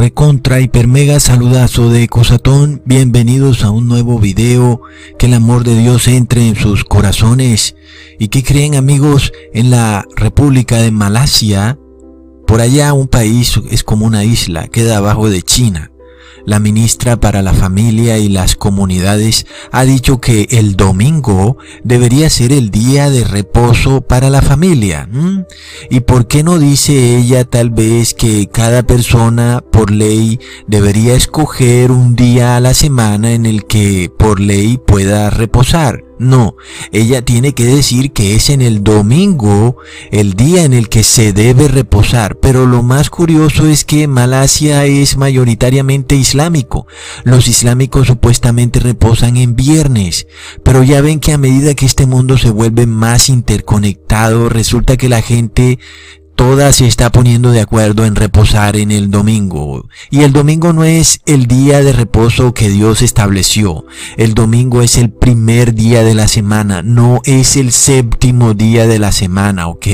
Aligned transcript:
Recontra 0.00 0.60
hiper 0.60 0.88
mega 0.88 1.20
saludazo 1.20 1.90
de 1.90 2.08
Cosatón. 2.08 2.80
Bienvenidos 2.86 3.64
a 3.64 3.70
un 3.70 3.86
nuevo 3.86 4.18
video. 4.18 4.80
Que 5.18 5.26
el 5.26 5.34
amor 5.34 5.62
de 5.62 5.76
Dios 5.76 6.08
entre 6.08 6.48
en 6.48 6.56
sus 6.56 6.84
corazones. 6.84 7.76
¿Y 8.18 8.28
que 8.28 8.42
creen 8.42 8.76
amigos? 8.76 9.30
En 9.52 9.68
la 9.68 10.06
República 10.16 10.78
de 10.78 10.90
Malasia, 10.90 11.78
por 12.46 12.62
allá 12.62 12.94
un 12.94 13.08
país 13.08 13.60
es 13.70 13.84
como 13.84 14.06
una 14.06 14.24
isla, 14.24 14.68
queda 14.68 14.96
abajo 14.96 15.28
de 15.28 15.42
China. 15.42 15.90
La 16.46 16.58
ministra 16.58 17.20
para 17.20 17.42
la 17.42 17.52
familia 17.52 18.18
y 18.18 18.28
las 18.28 18.56
comunidades 18.56 19.46
ha 19.72 19.84
dicho 19.84 20.20
que 20.20 20.48
el 20.50 20.76
domingo 20.76 21.58
debería 21.84 22.30
ser 22.30 22.52
el 22.52 22.70
día 22.70 23.10
de 23.10 23.24
reposo 23.24 24.00
para 24.00 24.30
la 24.30 24.40
familia. 24.40 25.08
¿Y 25.90 26.00
por 26.00 26.26
qué 26.26 26.42
no 26.42 26.58
dice 26.58 27.18
ella 27.18 27.44
tal 27.44 27.70
vez 27.70 28.14
que 28.14 28.48
cada 28.48 28.82
persona 28.82 29.62
por 29.80 29.92
ley 29.92 30.38
debería 30.66 31.14
escoger 31.14 31.90
un 31.90 32.14
día 32.14 32.54
a 32.54 32.60
la 32.60 32.74
semana 32.74 33.32
en 33.32 33.46
el 33.46 33.64
que 33.64 34.12
por 34.14 34.38
ley 34.38 34.76
pueda 34.76 35.30
reposar? 35.30 36.04
No, 36.18 36.54
ella 36.92 37.24
tiene 37.24 37.54
que 37.54 37.64
decir 37.64 38.12
que 38.12 38.34
es 38.34 38.50
en 38.50 38.60
el 38.60 38.84
domingo 38.84 39.78
el 40.10 40.34
día 40.34 40.64
en 40.64 40.74
el 40.74 40.90
que 40.90 41.02
se 41.02 41.32
debe 41.32 41.66
reposar. 41.66 42.36
Pero 42.40 42.66
lo 42.66 42.82
más 42.82 43.08
curioso 43.08 43.66
es 43.66 43.86
que 43.86 44.06
Malasia 44.06 44.84
es 44.84 45.16
mayoritariamente 45.16 46.16
islámico. 46.16 46.86
Los 47.24 47.48
islámicos 47.48 48.08
supuestamente 48.08 48.80
reposan 48.80 49.38
en 49.38 49.56
viernes. 49.56 50.26
Pero 50.62 50.82
ya 50.82 51.00
ven 51.00 51.20
que 51.20 51.32
a 51.32 51.38
medida 51.38 51.72
que 51.72 51.86
este 51.86 52.04
mundo 52.04 52.36
se 52.36 52.50
vuelve 52.50 52.86
más 52.86 53.30
interconectado, 53.30 54.50
resulta 54.50 54.98
que 54.98 55.08
la 55.08 55.22
gente 55.22 55.78
toda 56.40 56.72
se 56.72 56.86
está 56.86 57.12
poniendo 57.12 57.50
de 57.50 57.60
acuerdo 57.60 58.06
en 58.06 58.16
reposar 58.16 58.74
en 58.78 58.92
el 58.92 59.10
domingo. 59.10 59.86
Y 60.08 60.22
el 60.22 60.32
domingo 60.32 60.72
no 60.72 60.84
es 60.84 61.20
el 61.26 61.44
día 61.44 61.82
de 61.82 61.92
reposo 61.92 62.54
que 62.54 62.70
Dios 62.70 63.02
estableció. 63.02 63.84
El 64.16 64.32
domingo 64.32 64.80
es 64.80 64.96
el 64.96 65.10
primer 65.10 65.74
día 65.74 66.02
de 66.02 66.14
la 66.14 66.28
semana, 66.28 66.80
no 66.80 67.20
es 67.26 67.58
el 67.58 67.72
séptimo 67.72 68.54
día 68.54 68.86
de 68.86 68.98
la 68.98 69.12
semana, 69.12 69.66
¿ok? 69.66 69.86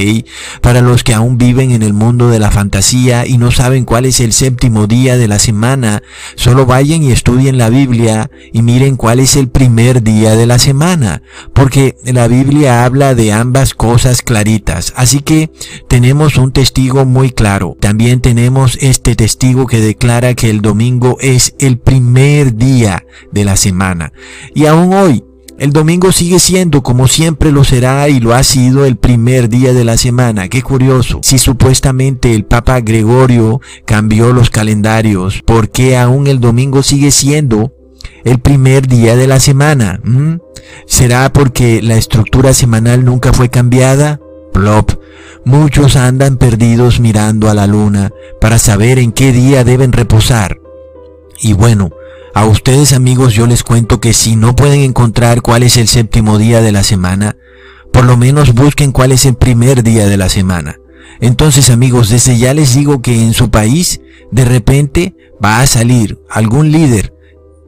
Para 0.60 0.82
los 0.82 1.02
que 1.02 1.14
aún 1.14 1.36
viven 1.36 1.72
en 1.72 1.82
el 1.82 1.94
mundo 1.94 2.28
de 2.28 2.38
la 2.38 2.52
fantasía 2.52 3.26
y 3.26 3.38
no 3.38 3.50
saben 3.50 3.84
cuál 3.84 4.06
es 4.06 4.20
el 4.20 4.32
séptimo 4.32 4.86
día 4.86 5.16
de 5.16 5.26
la 5.26 5.40
semana, 5.40 6.04
solo 6.36 6.64
vayan 6.64 7.02
y 7.02 7.10
estudien 7.10 7.58
la 7.58 7.70
Biblia 7.70 8.30
y 8.52 8.62
miren 8.62 8.94
cuál 8.94 9.18
es 9.18 9.34
el 9.34 9.48
primer 9.48 10.04
día 10.04 10.36
de 10.36 10.46
la 10.46 10.60
semana. 10.60 11.22
Porque 11.52 11.96
la 12.04 12.28
Biblia 12.28 12.84
habla 12.84 13.16
de 13.16 13.32
ambas 13.32 13.74
cosas 13.74 14.22
claritas. 14.22 14.92
Así 14.94 15.22
que 15.22 15.50
tenemos 15.88 16.35
un 16.42 16.52
testigo 16.52 17.04
muy 17.04 17.30
claro. 17.30 17.76
También 17.80 18.20
tenemos 18.20 18.78
este 18.80 19.14
testigo 19.14 19.66
que 19.66 19.80
declara 19.80 20.34
que 20.34 20.50
el 20.50 20.60
domingo 20.60 21.16
es 21.20 21.54
el 21.58 21.78
primer 21.78 22.56
día 22.56 23.04
de 23.32 23.44
la 23.44 23.56
semana. 23.56 24.12
Y 24.54 24.66
aún 24.66 24.92
hoy, 24.92 25.24
el 25.58 25.72
domingo 25.72 26.12
sigue 26.12 26.38
siendo 26.38 26.82
como 26.82 27.08
siempre 27.08 27.50
lo 27.50 27.64
será 27.64 28.08
y 28.10 28.20
lo 28.20 28.34
ha 28.34 28.42
sido 28.42 28.84
el 28.84 28.96
primer 28.96 29.48
día 29.48 29.72
de 29.72 29.84
la 29.84 29.96
semana. 29.96 30.48
Qué 30.48 30.62
curioso. 30.62 31.20
Si 31.22 31.38
supuestamente 31.38 32.34
el 32.34 32.44
Papa 32.44 32.80
Gregorio 32.80 33.60
cambió 33.86 34.32
los 34.32 34.50
calendarios, 34.50 35.42
¿por 35.42 35.70
qué 35.70 35.96
aún 35.96 36.26
el 36.26 36.40
domingo 36.40 36.82
sigue 36.82 37.10
siendo 37.10 37.72
el 38.24 38.38
primer 38.38 38.86
día 38.86 39.16
de 39.16 39.26
la 39.26 39.40
semana? 39.40 40.00
¿Mm? 40.04 40.34
¿Será 40.86 41.32
porque 41.32 41.80
la 41.80 41.96
estructura 41.96 42.52
semanal 42.52 43.04
nunca 43.04 43.32
fue 43.32 43.48
cambiada? 43.48 44.20
Muchos 45.44 45.94
andan 45.94 46.38
perdidos 46.38 46.98
mirando 46.98 47.48
a 47.48 47.54
la 47.54 47.66
luna 47.66 48.10
para 48.40 48.58
saber 48.58 48.98
en 48.98 49.12
qué 49.12 49.32
día 49.32 49.62
deben 49.62 49.92
reposar. 49.92 50.58
Y 51.40 51.52
bueno, 51.52 51.90
a 52.34 52.44
ustedes 52.46 52.92
amigos 52.92 53.34
yo 53.34 53.46
les 53.46 53.62
cuento 53.62 54.00
que 54.00 54.12
si 54.12 54.34
no 54.34 54.56
pueden 54.56 54.80
encontrar 54.80 55.42
cuál 55.42 55.62
es 55.62 55.76
el 55.76 55.88
séptimo 55.88 56.38
día 56.38 56.60
de 56.62 56.72
la 56.72 56.82
semana, 56.82 57.36
por 57.92 58.04
lo 58.04 58.16
menos 58.16 58.54
busquen 58.54 58.92
cuál 58.92 59.12
es 59.12 59.24
el 59.24 59.36
primer 59.36 59.82
día 59.82 60.06
de 60.06 60.16
la 60.16 60.28
semana. 60.28 60.80
Entonces 61.20 61.70
amigos, 61.70 62.08
desde 62.08 62.36
ya 62.36 62.52
les 62.52 62.74
digo 62.74 63.00
que 63.00 63.14
en 63.14 63.32
su 63.32 63.50
país 63.50 64.00
de 64.30 64.44
repente 64.44 65.14
va 65.42 65.60
a 65.60 65.66
salir 65.66 66.18
algún 66.28 66.72
líder 66.72 67.15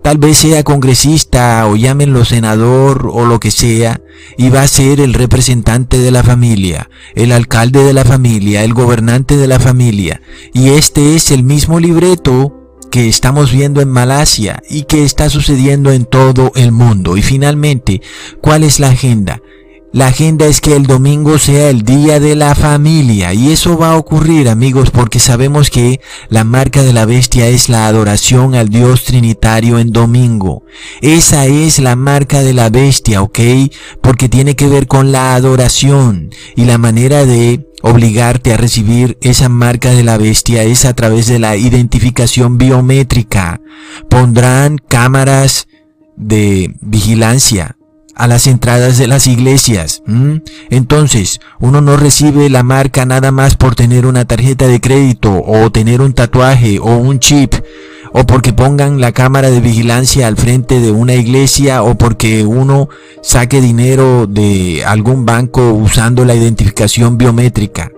Tal 0.02 0.18
vez 0.18 0.38
sea 0.38 0.62
congresista 0.62 1.66
o 1.66 1.76
llámenlo 1.76 2.24
senador 2.24 3.10
o 3.12 3.26
lo 3.26 3.40
que 3.40 3.50
sea, 3.50 4.00
y 4.36 4.48
va 4.48 4.62
a 4.62 4.68
ser 4.68 5.00
el 5.00 5.14
representante 5.14 5.98
de 5.98 6.10
la 6.10 6.22
familia, 6.22 6.88
el 7.14 7.32
alcalde 7.32 7.82
de 7.84 7.92
la 7.92 8.04
familia, 8.04 8.64
el 8.64 8.74
gobernante 8.74 9.36
de 9.36 9.46
la 9.46 9.60
familia. 9.60 10.22
Y 10.54 10.70
este 10.70 11.14
es 11.14 11.30
el 11.30 11.42
mismo 11.42 11.80
libreto 11.80 12.54
que 12.90 13.08
estamos 13.08 13.52
viendo 13.52 13.80
en 13.80 13.90
Malasia 13.90 14.62
y 14.68 14.84
que 14.84 15.04
está 15.04 15.28
sucediendo 15.28 15.92
en 15.92 16.04
todo 16.04 16.52
el 16.54 16.72
mundo. 16.72 17.16
Y 17.16 17.22
finalmente, 17.22 18.00
¿cuál 18.40 18.64
es 18.64 18.80
la 18.80 18.88
agenda? 18.88 19.42
La 19.90 20.08
agenda 20.08 20.44
es 20.44 20.60
que 20.60 20.76
el 20.76 20.86
domingo 20.86 21.38
sea 21.38 21.70
el 21.70 21.82
día 21.82 22.20
de 22.20 22.36
la 22.36 22.54
familia 22.54 23.32
y 23.32 23.52
eso 23.52 23.78
va 23.78 23.92
a 23.92 23.96
ocurrir 23.96 24.50
amigos 24.50 24.90
porque 24.90 25.18
sabemos 25.18 25.70
que 25.70 26.00
la 26.28 26.44
marca 26.44 26.82
de 26.82 26.92
la 26.92 27.06
bestia 27.06 27.48
es 27.48 27.70
la 27.70 27.86
adoración 27.86 28.54
al 28.54 28.68
Dios 28.68 29.04
Trinitario 29.04 29.78
en 29.78 29.90
domingo. 29.90 30.62
Esa 31.00 31.46
es 31.46 31.78
la 31.78 31.96
marca 31.96 32.42
de 32.42 32.52
la 32.52 32.68
bestia, 32.68 33.22
¿ok? 33.22 33.38
Porque 34.02 34.28
tiene 34.28 34.56
que 34.56 34.68
ver 34.68 34.88
con 34.88 35.10
la 35.10 35.34
adoración 35.34 36.28
y 36.54 36.66
la 36.66 36.76
manera 36.76 37.24
de 37.24 37.66
obligarte 37.80 38.52
a 38.52 38.58
recibir 38.58 39.16
esa 39.22 39.48
marca 39.48 39.92
de 39.92 40.04
la 40.04 40.18
bestia 40.18 40.64
es 40.64 40.84
a 40.84 40.92
través 40.92 41.28
de 41.28 41.38
la 41.38 41.56
identificación 41.56 42.58
biométrica. 42.58 43.62
Pondrán 44.10 44.76
cámaras 44.76 45.66
de 46.14 46.74
vigilancia 46.82 47.78
a 48.18 48.26
las 48.26 48.46
entradas 48.46 48.98
de 48.98 49.06
las 49.06 49.26
iglesias. 49.26 50.02
Entonces, 50.70 51.40
uno 51.60 51.80
no 51.80 51.96
recibe 51.96 52.50
la 52.50 52.62
marca 52.62 53.06
nada 53.06 53.30
más 53.30 53.56
por 53.56 53.74
tener 53.74 54.04
una 54.04 54.24
tarjeta 54.26 54.66
de 54.66 54.80
crédito 54.80 55.42
o 55.46 55.70
tener 55.70 56.00
un 56.02 56.12
tatuaje 56.12 56.78
o 56.80 56.96
un 56.96 57.20
chip 57.20 57.54
o 58.12 58.26
porque 58.26 58.52
pongan 58.52 59.00
la 59.00 59.12
cámara 59.12 59.50
de 59.50 59.60
vigilancia 59.60 60.26
al 60.26 60.36
frente 60.36 60.80
de 60.80 60.90
una 60.90 61.14
iglesia 61.14 61.82
o 61.82 61.96
porque 61.96 62.44
uno 62.44 62.88
saque 63.22 63.60
dinero 63.60 64.26
de 64.26 64.82
algún 64.84 65.24
banco 65.24 65.72
usando 65.72 66.24
la 66.24 66.34
identificación 66.34 67.18
biométrica. 67.18 67.92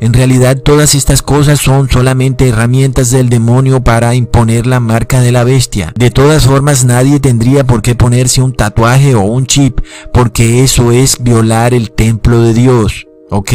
En 0.00 0.14
realidad 0.14 0.58
todas 0.58 0.94
estas 0.94 1.22
cosas 1.22 1.60
son 1.60 1.90
solamente 1.90 2.48
herramientas 2.48 3.10
del 3.10 3.28
demonio 3.28 3.84
para 3.84 4.14
imponer 4.14 4.66
la 4.66 4.80
marca 4.80 5.20
de 5.20 5.30
la 5.30 5.44
bestia. 5.44 5.92
De 5.94 6.10
todas 6.10 6.46
formas 6.46 6.84
nadie 6.84 7.20
tendría 7.20 7.64
por 7.64 7.82
qué 7.82 7.94
ponerse 7.94 8.40
un 8.40 8.54
tatuaje 8.54 9.14
o 9.14 9.22
un 9.22 9.46
chip 9.46 9.80
porque 10.12 10.64
eso 10.64 10.90
es 10.90 11.22
violar 11.22 11.74
el 11.74 11.90
templo 11.90 12.40
de 12.40 12.54
Dios. 12.54 13.06
¿Ok? 13.32 13.52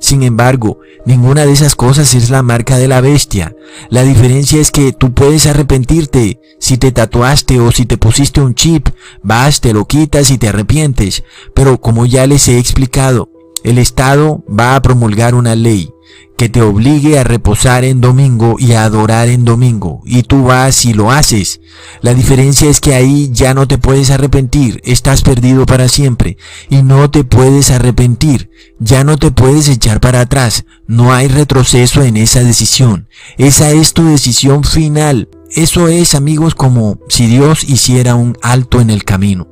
Sin 0.00 0.24
embargo, 0.24 0.80
ninguna 1.06 1.46
de 1.46 1.52
esas 1.52 1.76
cosas 1.76 2.12
es 2.14 2.28
la 2.30 2.42
marca 2.42 2.76
de 2.76 2.88
la 2.88 3.00
bestia. 3.00 3.54
La 3.88 4.02
diferencia 4.02 4.60
es 4.60 4.72
que 4.72 4.92
tú 4.92 5.14
puedes 5.14 5.46
arrepentirte 5.46 6.40
si 6.58 6.76
te 6.76 6.90
tatuaste 6.90 7.60
o 7.60 7.70
si 7.70 7.86
te 7.86 7.98
pusiste 7.98 8.40
un 8.40 8.56
chip. 8.56 8.88
Vas, 9.22 9.60
te 9.60 9.72
lo 9.72 9.86
quitas 9.86 10.30
y 10.30 10.38
te 10.38 10.48
arrepientes. 10.48 11.22
Pero 11.54 11.80
como 11.80 12.04
ya 12.04 12.26
les 12.26 12.48
he 12.48 12.58
explicado, 12.58 13.31
el 13.64 13.78
Estado 13.78 14.44
va 14.48 14.76
a 14.76 14.82
promulgar 14.82 15.34
una 15.34 15.54
ley 15.54 15.92
que 16.36 16.48
te 16.48 16.60
obligue 16.60 17.18
a 17.18 17.24
reposar 17.24 17.84
en 17.84 18.00
domingo 18.00 18.56
y 18.58 18.72
a 18.72 18.84
adorar 18.84 19.28
en 19.28 19.44
domingo. 19.44 20.00
Y 20.04 20.24
tú 20.24 20.44
vas 20.44 20.84
y 20.84 20.92
lo 20.92 21.12
haces. 21.12 21.60
La 22.00 22.14
diferencia 22.14 22.68
es 22.68 22.80
que 22.80 22.94
ahí 22.94 23.30
ya 23.32 23.54
no 23.54 23.68
te 23.68 23.78
puedes 23.78 24.10
arrepentir. 24.10 24.80
Estás 24.84 25.22
perdido 25.22 25.66
para 25.66 25.88
siempre. 25.88 26.38
Y 26.68 26.82
no 26.82 27.10
te 27.10 27.22
puedes 27.22 27.70
arrepentir. 27.70 28.50
Ya 28.80 29.04
no 29.04 29.18
te 29.18 29.30
puedes 29.30 29.68
echar 29.68 30.00
para 30.00 30.20
atrás. 30.20 30.64
No 30.88 31.12
hay 31.12 31.28
retroceso 31.28 32.02
en 32.02 32.16
esa 32.16 32.42
decisión. 32.42 33.08
Esa 33.38 33.70
es 33.70 33.92
tu 33.92 34.06
decisión 34.06 34.64
final. 34.64 35.28
Eso 35.50 35.86
es, 35.86 36.16
amigos, 36.16 36.54
como 36.54 36.98
si 37.08 37.26
Dios 37.26 37.62
hiciera 37.62 38.16
un 38.16 38.36
alto 38.42 38.80
en 38.80 38.90
el 38.90 39.04
camino. 39.04 39.48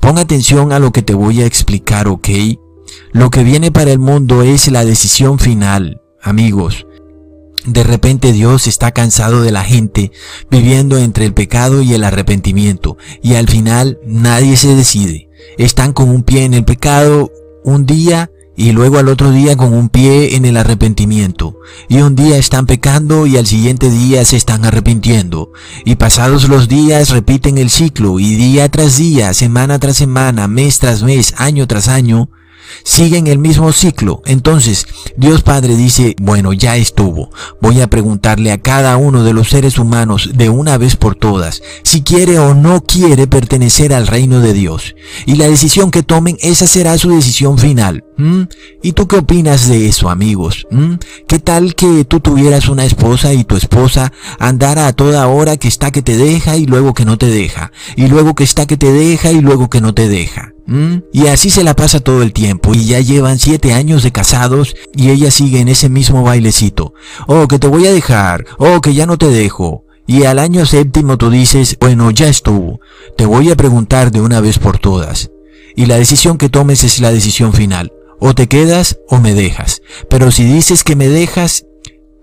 Pon 0.00 0.18
atención 0.18 0.72
a 0.72 0.78
lo 0.78 0.92
que 0.92 1.02
te 1.02 1.14
voy 1.14 1.40
a 1.40 1.46
explicar, 1.46 2.08
¿ok? 2.08 2.28
Lo 3.12 3.30
que 3.30 3.44
viene 3.44 3.70
para 3.70 3.92
el 3.92 3.98
mundo 3.98 4.42
es 4.42 4.68
la 4.68 4.84
decisión 4.84 5.38
final, 5.38 6.00
amigos. 6.22 6.86
De 7.66 7.82
repente 7.82 8.32
Dios 8.32 8.66
está 8.66 8.92
cansado 8.92 9.40
de 9.40 9.50
la 9.50 9.64
gente 9.64 10.12
viviendo 10.50 10.98
entre 10.98 11.24
el 11.24 11.32
pecado 11.32 11.80
y 11.80 11.94
el 11.94 12.04
arrepentimiento 12.04 12.98
y 13.22 13.34
al 13.34 13.48
final 13.48 13.98
nadie 14.06 14.56
se 14.56 14.74
decide. 14.74 15.30
Están 15.56 15.92
con 15.92 16.10
un 16.10 16.22
pie 16.22 16.44
en 16.44 16.52
el 16.52 16.64
pecado 16.64 17.32
un 17.64 17.86
día 17.86 18.30
y 18.56 18.72
luego 18.72 18.98
al 18.98 19.08
otro 19.08 19.30
día 19.30 19.56
con 19.56 19.72
un 19.72 19.88
pie 19.88 20.36
en 20.36 20.44
el 20.44 20.56
arrepentimiento. 20.56 21.58
Y 21.88 21.98
un 21.98 22.14
día 22.14 22.36
están 22.36 22.66
pecando 22.66 23.26
y 23.26 23.36
al 23.36 23.46
siguiente 23.46 23.90
día 23.90 24.24
se 24.24 24.36
están 24.36 24.64
arrepintiendo. 24.64 25.50
Y 25.84 25.96
pasados 25.96 26.48
los 26.48 26.68
días 26.68 27.10
repiten 27.10 27.58
el 27.58 27.70
ciclo 27.70 28.20
y 28.20 28.34
día 28.36 28.68
tras 28.68 28.98
día, 28.98 29.34
semana 29.34 29.78
tras 29.78 29.96
semana, 29.96 30.46
mes 30.46 30.78
tras 30.78 31.02
mes, 31.02 31.34
año 31.38 31.66
tras 31.66 31.88
año, 31.88 32.28
siguen 32.84 33.26
el 33.26 33.38
mismo 33.38 33.72
ciclo. 33.72 34.22
Entonces, 34.26 34.86
Dios 35.16 35.42
Padre 35.42 35.76
dice, 35.76 36.16
bueno, 36.20 36.52
ya 36.52 36.76
estuvo. 36.76 37.30
Voy 37.60 37.80
a 37.80 37.88
preguntarle 37.88 38.52
a 38.52 38.58
cada 38.58 38.96
uno 38.96 39.24
de 39.24 39.32
los 39.32 39.48
seres 39.48 39.78
humanos 39.78 40.30
de 40.34 40.50
una 40.50 40.78
vez 40.78 40.96
por 40.96 41.14
todas 41.14 41.62
si 41.82 42.02
quiere 42.02 42.38
o 42.38 42.54
no 42.54 42.82
quiere 42.82 43.26
pertenecer 43.26 43.92
al 43.92 44.06
reino 44.06 44.40
de 44.40 44.52
Dios. 44.52 44.94
Y 45.26 45.36
la 45.36 45.48
decisión 45.48 45.90
que 45.90 46.02
tomen, 46.02 46.36
esa 46.40 46.66
será 46.66 46.98
su 46.98 47.10
decisión 47.10 47.58
final. 47.58 48.04
¿Y 48.82 48.92
tú 48.92 49.08
qué 49.08 49.16
opinas 49.16 49.68
de 49.68 49.88
eso, 49.88 50.08
amigos? 50.08 50.66
¿Qué 51.28 51.38
tal 51.38 51.74
que 51.74 52.04
tú 52.04 52.20
tuvieras 52.20 52.68
una 52.68 52.84
esposa 52.84 53.32
y 53.32 53.44
tu 53.44 53.56
esposa 53.56 54.12
andara 54.38 54.86
a 54.86 54.92
toda 54.92 55.26
hora 55.28 55.56
que 55.56 55.68
está 55.68 55.90
que 55.90 56.02
te 56.02 56.16
deja 56.16 56.56
y 56.56 56.66
luego 56.66 56.94
que 56.94 57.04
no 57.04 57.18
te 57.18 57.26
deja? 57.26 57.72
Y 57.96 58.06
luego 58.06 58.34
que 58.34 58.44
está 58.44 58.66
que 58.66 58.76
te 58.76 58.92
deja 58.92 59.32
y 59.32 59.40
luego 59.40 59.68
que 59.68 59.80
no 59.80 59.94
te 59.94 60.08
deja. 60.08 60.53
Y 60.66 61.26
así 61.26 61.50
se 61.50 61.62
la 61.62 61.76
pasa 61.76 62.00
todo 62.00 62.22
el 62.22 62.32
tiempo 62.32 62.72
y 62.74 62.86
ya 62.86 63.00
llevan 63.00 63.38
siete 63.38 63.74
años 63.74 64.02
de 64.02 64.12
casados 64.12 64.74
y 64.94 65.10
ella 65.10 65.30
sigue 65.30 65.60
en 65.60 65.68
ese 65.68 65.88
mismo 65.88 66.22
bailecito. 66.22 66.94
Oh, 67.26 67.48
que 67.48 67.58
te 67.58 67.66
voy 67.66 67.86
a 67.86 67.92
dejar. 67.92 68.46
Oh, 68.58 68.80
que 68.80 68.94
ya 68.94 69.06
no 69.06 69.18
te 69.18 69.28
dejo. 69.28 69.84
Y 70.06 70.24
al 70.24 70.38
año 70.38 70.66
séptimo 70.66 71.16
tú 71.16 71.30
dices, 71.30 71.76
bueno, 71.80 72.10
ya 72.10 72.28
estuvo. 72.28 72.80
Te 73.16 73.26
voy 73.26 73.50
a 73.50 73.56
preguntar 73.56 74.10
de 74.10 74.20
una 74.20 74.40
vez 74.40 74.58
por 74.58 74.78
todas. 74.78 75.30
Y 75.76 75.86
la 75.86 75.96
decisión 75.96 76.38
que 76.38 76.48
tomes 76.48 76.84
es 76.84 77.00
la 77.00 77.12
decisión 77.12 77.52
final. 77.52 77.92
O 78.20 78.34
te 78.34 78.46
quedas 78.46 78.98
o 79.08 79.18
me 79.18 79.34
dejas. 79.34 79.82
Pero 80.08 80.30
si 80.30 80.44
dices 80.44 80.84
que 80.84 80.96
me 80.96 81.08
dejas, 81.08 81.66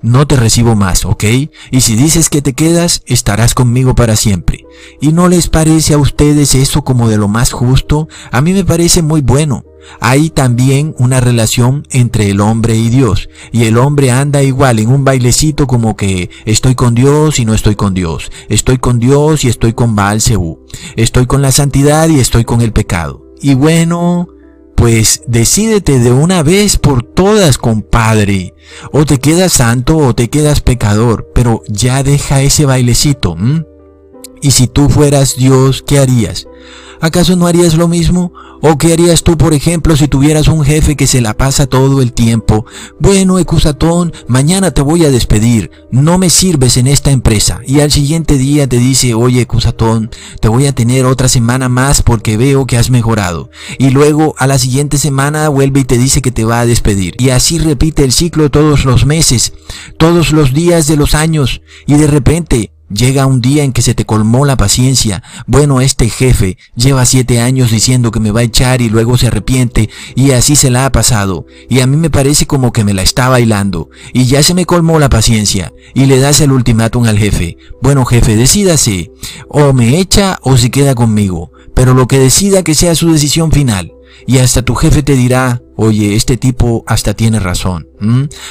no 0.01 0.27
te 0.27 0.35
recibo 0.35 0.75
más, 0.75 1.05
¿ok? 1.05 1.23
Y 1.71 1.81
si 1.81 1.95
dices 1.95 2.29
que 2.29 2.41
te 2.41 2.53
quedas, 2.53 3.03
estarás 3.05 3.53
conmigo 3.53 3.95
para 3.95 4.15
siempre. 4.15 4.65
¿Y 4.99 5.11
no 5.11 5.27
les 5.27 5.47
parece 5.47 5.93
a 5.93 5.97
ustedes 5.97 6.55
eso 6.55 6.83
como 6.83 7.09
de 7.09 7.17
lo 7.17 7.27
más 7.27 7.51
justo? 7.51 8.07
A 8.31 8.41
mí 8.41 8.53
me 8.53 8.65
parece 8.65 9.01
muy 9.01 9.21
bueno. 9.21 9.63
Hay 9.99 10.29
también 10.29 10.95
una 10.99 11.19
relación 11.19 11.87
entre 11.89 12.29
el 12.29 12.39
hombre 12.39 12.75
y 12.75 12.89
Dios. 12.89 13.29
Y 13.51 13.65
el 13.65 13.77
hombre 13.77 14.11
anda 14.11 14.43
igual 14.43 14.79
en 14.79 14.89
un 14.89 15.03
bailecito 15.03 15.67
como 15.67 15.95
que 15.95 16.29
estoy 16.45 16.75
con 16.75 16.95
Dios 16.95 17.39
y 17.39 17.45
no 17.45 17.53
estoy 17.53 17.75
con 17.75 17.93
Dios. 17.93 18.31
Estoy 18.49 18.77
con 18.77 18.99
Dios 18.99 19.43
y 19.43 19.49
estoy 19.49 19.73
con 19.73 19.95
Baal 19.95 20.21
Estoy 20.95 21.25
con 21.25 21.41
la 21.41 21.51
santidad 21.51 22.09
y 22.09 22.19
estoy 22.19 22.43
con 22.43 22.61
el 22.61 22.73
pecado. 22.73 23.25
Y 23.41 23.55
bueno, 23.55 24.27
pues 24.75 25.21
decídete 25.27 25.99
de 25.99 26.11
una 26.11 26.43
vez 26.43 26.77
por 26.77 27.03
todas, 27.03 27.57
compadre. 27.57 28.53
O 28.91 29.05
te 29.05 29.19
quedas 29.19 29.53
santo 29.53 29.97
o 29.97 30.15
te 30.15 30.29
quedas 30.29 30.61
pecador, 30.61 31.29
pero 31.33 31.61
ya 31.67 32.03
deja 32.03 32.41
ese 32.41 32.65
bailecito. 32.65 33.35
Y 34.41 34.51
si 34.51 34.67
tú 34.67 34.89
fueras 34.89 35.35
Dios, 35.35 35.83
¿qué 35.85 35.99
harías? 35.99 36.47
¿Acaso 37.01 37.35
no 37.35 37.47
harías 37.47 37.73
lo 37.73 37.87
mismo? 37.87 38.31
¿O 38.61 38.77
qué 38.77 38.93
harías 38.93 39.23
tú, 39.23 39.35
por 39.35 39.55
ejemplo, 39.55 39.97
si 39.97 40.07
tuvieras 40.07 40.47
un 40.47 40.63
jefe 40.63 40.95
que 40.95 41.07
se 41.07 41.19
la 41.19 41.35
pasa 41.35 41.65
todo 41.65 41.99
el 41.99 42.13
tiempo? 42.13 42.67
Bueno, 42.99 43.39
Ecusatón, 43.39 44.13
mañana 44.27 44.69
te 44.69 44.83
voy 44.83 45.03
a 45.03 45.09
despedir. 45.09 45.71
No 45.89 46.19
me 46.19 46.29
sirves 46.29 46.77
en 46.77 46.85
esta 46.85 47.09
empresa. 47.09 47.61
Y 47.65 47.79
al 47.79 47.91
siguiente 47.91 48.37
día 48.37 48.69
te 48.69 48.77
dice, 48.77 49.15
oye, 49.15 49.41
Ecusatón, 49.41 50.11
te 50.41 50.47
voy 50.47 50.67
a 50.67 50.75
tener 50.75 51.05
otra 51.07 51.27
semana 51.27 51.69
más 51.69 52.03
porque 52.03 52.37
veo 52.37 52.67
que 52.67 52.77
has 52.77 52.91
mejorado. 52.91 53.49
Y 53.79 53.89
luego 53.89 54.35
a 54.37 54.45
la 54.45 54.59
siguiente 54.59 54.99
semana 54.99 55.49
vuelve 55.49 55.79
y 55.79 55.85
te 55.85 55.97
dice 55.97 56.21
que 56.21 56.31
te 56.31 56.45
va 56.45 56.59
a 56.59 56.67
despedir. 56.67 57.15
Y 57.17 57.31
así 57.31 57.57
repite 57.57 58.03
el 58.03 58.11
ciclo 58.11 58.51
todos 58.51 58.85
los 58.85 59.07
meses, 59.07 59.53
todos 59.97 60.31
los 60.33 60.53
días 60.53 60.85
de 60.85 60.97
los 60.97 61.15
años. 61.15 61.63
Y 61.87 61.95
de 61.95 62.05
repente 62.05 62.73
Llega 62.93 63.25
un 63.25 63.39
día 63.39 63.63
en 63.63 63.71
que 63.71 63.81
se 63.81 63.95
te 63.95 64.05
colmó 64.05 64.45
la 64.45 64.57
paciencia. 64.57 65.23
Bueno, 65.47 65.79
este 65.79 66.09
jefe 66.09 66.57
lleva 66.75 67.05
siete 67.05 67.39
años 67.39 67.71
diciendo 67.71 68.11
que 68.11 68.19
me 68.19 68.31
va 68.31 68.41
a 68.41 68.43
echar 68.43 68.81
y 68.81 68.89
luego 68.89 69.17
se 69.17 69.27
arrepiente 69.27 69.89
y 70.15 70.31
así 70.31 70.55
se 70.55 70.69
la 70.69 70.85
ha 70.85 70.91
pasado. 70.91 71.45
Y 71.69 71.79
a 71.79 71.87
mí 71.87 71.95
me 71.95 72.09
parece 72.09 72.47
como 72.47 72.73
que 72.73 72.83
me 72.83 72.93
la 72.93 73.01
está 73.01 73.29
bailando. 73.29 73.89
Y 74.13 74.25
ya 74.25 74.43
se 74.43 74.53
me 74.53 74.65
colmó 74.65 74.99
la 74.99 75.09
paciencia. 75.09 75.71
Y 75.93 76.05
le 76.05 76.19
das 76.19 76.41
el 76.41 76.51
ultimátum 76.51 77.05
al 77.05 77.17
jefe. 77.17 77.57
Bueno, 77.81 78.03
jefe, 78.05 78.35
decídase. 78.35 79.11
O 79.47 79.71
me 79.71 79.99
echa 79.99 80.39
o 80.41 80.57
se 80.57 80.69
queda 80.69 80.93
conmigo. 80.93 81.51
Pero 81.73 81.93
lo 81.93 82.07
que 82.07 82.19
decida 82.19 82.63
que 82.63 82.75
sea 82.75 82.95
su 82.95 83.11
decisión 83.11 83.51
final. 83.51 83.93
Y 84.27 84.37
hasta 84.37 84.61
tu 84.61 84.75
jefe 84.75 85.03
te 85.03 85.15
dirá, 85.15 85.61
oye, 85.75 86.15
este 86.15 86.37
tipo 86.37 86.83
hasta 86.87 87.13
tiene 87.13 87.39
razón. 87.39 87.87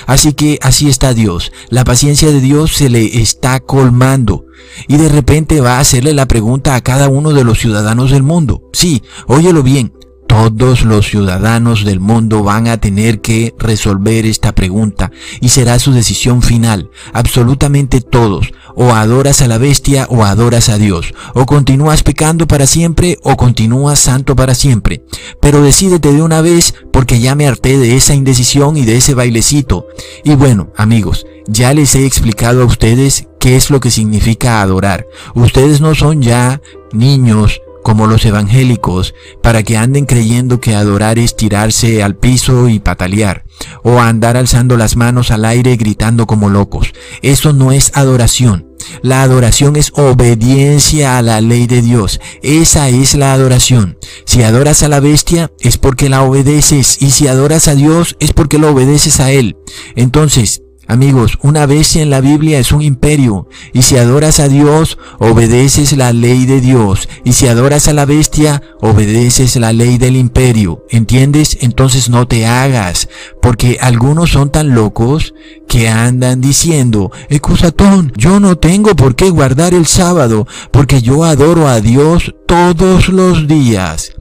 Así 0.06 0.32
que 0.32 0.58
así 0.62 0.88
está 0.88 1.14
Dios. 1.14 1.52
La 1.68 1.84
paciencia 1.84 2.30
de 2.30 2.40
Dios 2.40 2.74
se 2.74 2.88
le 2.88 3.20
está 3.20 3.60
colmando. 3.60 4.46
Y 4.88 4.96
de 4.96 5.08
repente 5.08 5.60
va 5.60 5.76
a 5.76 5.80
hacerle 5.80 6.12
la 6.12 6.26
pregunta 6.26 6.74
a 6.74 6.80
cada 6.80 7.08
uno 7.08 7.32
de 7.32 7.44
los 7.44 7.58
ciudadanos 7.58 8.10
del 8.10 8.22
mundo. 8.22 8.62
Sí, 8.72 9.02
óyelo 9.26 9.62
bien. 9.62 9.92
Todos 10.30 10.84
los 10.84 11.08
ciudadanos 11.08 11.84
del 11.84 11.98
mundo 11.98 12.44
van 12.44 12.68
a 12.68 12.76
tener 12.76 13.20
que 13.20 13.52
resolver 13.58 14.24
esta 14.26 14.52
pregunta 14.52 15.10
y 15.40 15.48
será 15.48 15.80
su 15.80 15.92
decisión 15.92 16.40
final. 16.40 16.88
Absolutamente 17.12 18.00
todos. 18.00 18.52
O 18.76 18.92
adoras 18.92 19.42
a 19.42 19.48
la 19.48 19.58
bestia 19.58 20.06
o 20.08 20.24
adoras 20.24 20.68
a 20.68 20.78
Dios. 20.78 21.14
O 21.34 21.46
continúas 21.46 22.04
pecando 22.04 22.46
para 22.46 22.68
siempre 22.68 23.18
o 23.24 23.36
continúas 23.36 23.98
santo 23.98 24.36
para 24.36 24.54
siempre. 24.54 25.02
Pero 25.40 25.62
decídete 25.62 26.12
de 26.12 26.22
una 26.22 26.42
vez 26.42 26.76
porque 26.92 27.18
ya 27.18 27.34
me 27.34 27.48
harté 27.48 27.76
de 27.76 27.96
esa 27.96 28.14
indecisión 28.14 28.76
y 28.76 28.84
de 28.84 28.98
ese 28.98 29.14
bailecito. 29.14 29.88
Y 30.22 30.36
bueno, 30.36 30.70
amigos, 30.76 31.26
ya 31.48 31.74
les 31.74 31.96
he 31.96 32.06
explicado 32.06 32.62
a 32.62 32.66
ustedes 32.66 33.26
qué 33.40 33.56
es 33.56 33.68
lo 33.68 33.80
que 33.80 33.90
significa 33.90 34.62
adorar. 34.62 35.08
Ustedes 35.34 35.80
no 35.80 35.96
son 35.96 36.22
ya 36.22 36.60
niños 36.92 37.60
como 37.82 38.06
los 38.06 38.24
evangélicos, 38.24 39.14
para 39.42 39.62
que 39.62 39.76
anden 39.76 40.06
creyendo 40.06 40.60
que 40.60 40.74
adorar 40.74 41.18
es 41.18 41.36
tirarse 41.36 42.02
al 42.02 42.16
piso 42.16 42.68
y 42.68 42.78
patalear, 42.78 43.44
o 43.82 44.00
andar 44.00 44.36
alzando 44.36 44.76
las 44.76 44.96
manos 44.96 45.30
al 45.30 45.44
aire 45.44 45.76
gritando 45.76 46.26
como 46.26 46.48
locos. 46.48 46.92
Eso 47.22 47.52
no 47.52 47.72
es 47.72 47.92
adoración. 47.94 48.70
La 49.02 49.22
adoración 49.22 49.76
es 49.76 49.92
obediencia 49.94 51.18
a 51.18 51.22
la 51.22 51.40
ley 51.40 51.66
de 51.66 51.82
Dios. 51.82 52.20
Esa 52.42 52.88
es 52.88 53.14
la 53.14 53.32
adoración. 53.32 53.98
Si 54.24 54.42
adoras 54.42 54.82
a 54.82 54.88
la 54.88 55.00
bestia 55.00 55.50
es 55.60 55.76
porque 55.76 56.08
la 56.08 56.22
obedeces 56.22 57.00
y 57.00 57.10
si 57.10 57.28
adoras 57.28 57.68
a 57.68 57.74
Dios 57.74 58.16
es 58.20 58.32
porque 58.32 58.58
lo 58.58 58.70
obedeces 58.70 59.20
a 59.20 59.30
Él. 59.30 59.56
Entonces, 59.96 60.62
Amigos, 60.90 61.38
una 61.42 61.66
bestia 61.66 62.02
en 62.02 62.10
la 62.10 62.20
Biblia 62.20 62.58
es 62.58 62.72
un 62.72 62.82
imperio, 62.82 63.46
y 63.72 63.82
si 63.82 63.96
adoras 63.96 64.40
a 64.40 64.48
Dios, 64.48 64.98
obedeces 65.20 65.96
la 65.96 66.12
ley 66.12 66.46
de 66.46 66.60
Dios, 66.60 67.08
y 67.24 67.34
si 67.34 67.46
adoras 67.46 67.86
a 67.86 67.92
la 67.92 68.06
bestia, 68.06 68.60
obedeces 68.80 69.54
la 69.54 69.72
ley 69.72 69.98
del 69.98 70.16
imperio. 70.16 70.84
¿Entiendes? 70.90 71.58
Entonces 71.60 72.10
no 72.10 72.26
te 72.26 72.44
hagas, 72.44 73.08
porque 73.40 73.78
algunos 73.80 74.30
son 74.30 74.50
tan 74.50 74.74
locos 74.74 75.32
que 75.68 75.88
andan 75.88 76.40
diciendo, 76.40 77.12
Ecusatón, 77.28 78.12
yo 78.16 78.40
no 78.40 78.58
tengo 78.58 78.96
por 78.96 79.14
qué 79.14 79.30
guardar 79.30 79.74
el 79.74 79.86
sábado, 79.86 80.48
porque 80.72 81.02
yo 81.02 81.22
adoro 81.22 81.68
a 81.68 81.80
Dios 81.80 82.34
todos 82.50 83.08
los 83.08 83.46
días. 83.46 84.12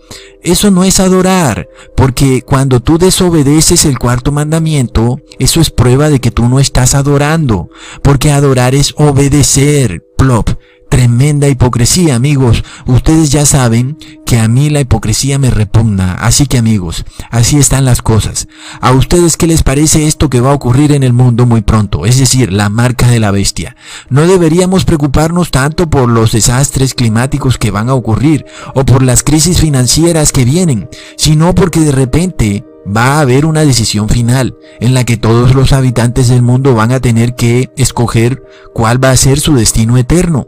Eso 0.43 0.69
no 0.69 0.83
es 0.83 0.99
adorar, 0.99 1.67
porque 1.97 2.43
cuando 2.43 2.79
tú 2.79 2.99
desobedeces 2.99 3.85
el 3.85 3.97
cuarto 3.97 4.31
mandamiento, 4.31 5.19
eso 5.39 5.59
es 5.61 5.71
prueba 5.71 6.09
de 6.09 6.19
que 6.19 6.29
tú 6.29 6.47
no 6.47 6.59
estás 6.59 6.93
adorando, 6.93 7.71
porque 8.03 8.29
adorar 8.31 8.75
es 8.75 8.93
obedecer, 8.97 10.03
plop. 10.15 10.47
Tremenda 10.89 11.47
hipocresía, 11.47 12.15
amigos. 12.15 12.63
Ustedes 12.87 13.31
ya 13.31 13.45
saben 13.45 13.97
que 14.25 14.39
a 14.39 14.47
mí 14.47 14.69
la 14.69 14.81
hipocresía 14.81 15.37
me 15.37 15.51
repugna. 15.51 16.15
Así 16.15 16.47
que 16.47 16.57
amigos, 16.57 17.05
así 17.29 17.57
están 17.57 17.85
las 17.85 18.01
cosas. 18.01 18.47
¿A 18.81 18.91
ustedes 18.91 19.37
qué 19.37 19.47
les 19.47 19.63
parece 19.63 20.07
esto 20.07 20.29
que 20.29 20.41
va 20.41 20.51
a 20.51 20.55
ocurrir 20.55 20.91
en 20.91 21.03
el 21.03 21.13
mundo 21.13 21.45
muy 21.45 21.61
pronto? 21.61 22.05
Es 22.05 22.17
decir, 22.17 22.51
la 22.51 22.69
marca 22.69 23.07
de 23.07 23.19
la 23.19 23.31
bestia. 23.31 23.75
No 24.09 24.25
deberíamos 24.25 24.83
preocuparnos 24.83 25.51
tanto 25.51 25.89
por 25.89 26.09
los 26.09 26.31
desastres 26.31 26.95
climáticos 26.95 27.57
que 27.57 27.71
van 27.71 27.89
a 27.89 27.93
ocurrir 27.93 28.45
o 28.73 28.83
por 28.83 29.03
las 29.03 29.23
crisis 29.23 29.59
financieras 29.59 30.31
que 30.31 30.45
vienen, 30.45 30.89
sino 31.17 31.53
porque 31.53 31.79
de 31.81 31.91
repente 31.91 32.65
va 32.85 33.17
a 33.17 33.21
haber 33.21 33.45
una 33.45 33.65
decisión 33.65 34.09
final 34.09 34.55
en 34.79 34.93
la 34.93 35.03
que 35.03 35.17
todos 35.17 35.55
los 35.55 35.73
habitantes 35.73 36.27
del 36.29 36.41
mundo 36.41 36.75
van 36.75 36.91
a 36.91 36.99
tener 36.99 37.35
que 37.35 37.69
escoger 37.77 38.43
cuál 38.73 39.03
va 39.03 39.11
a 39.11 39.17
ser 39.17 39.39
su 39.39 39.55
destino 39.55 39.97
eterno. 39.97 40.47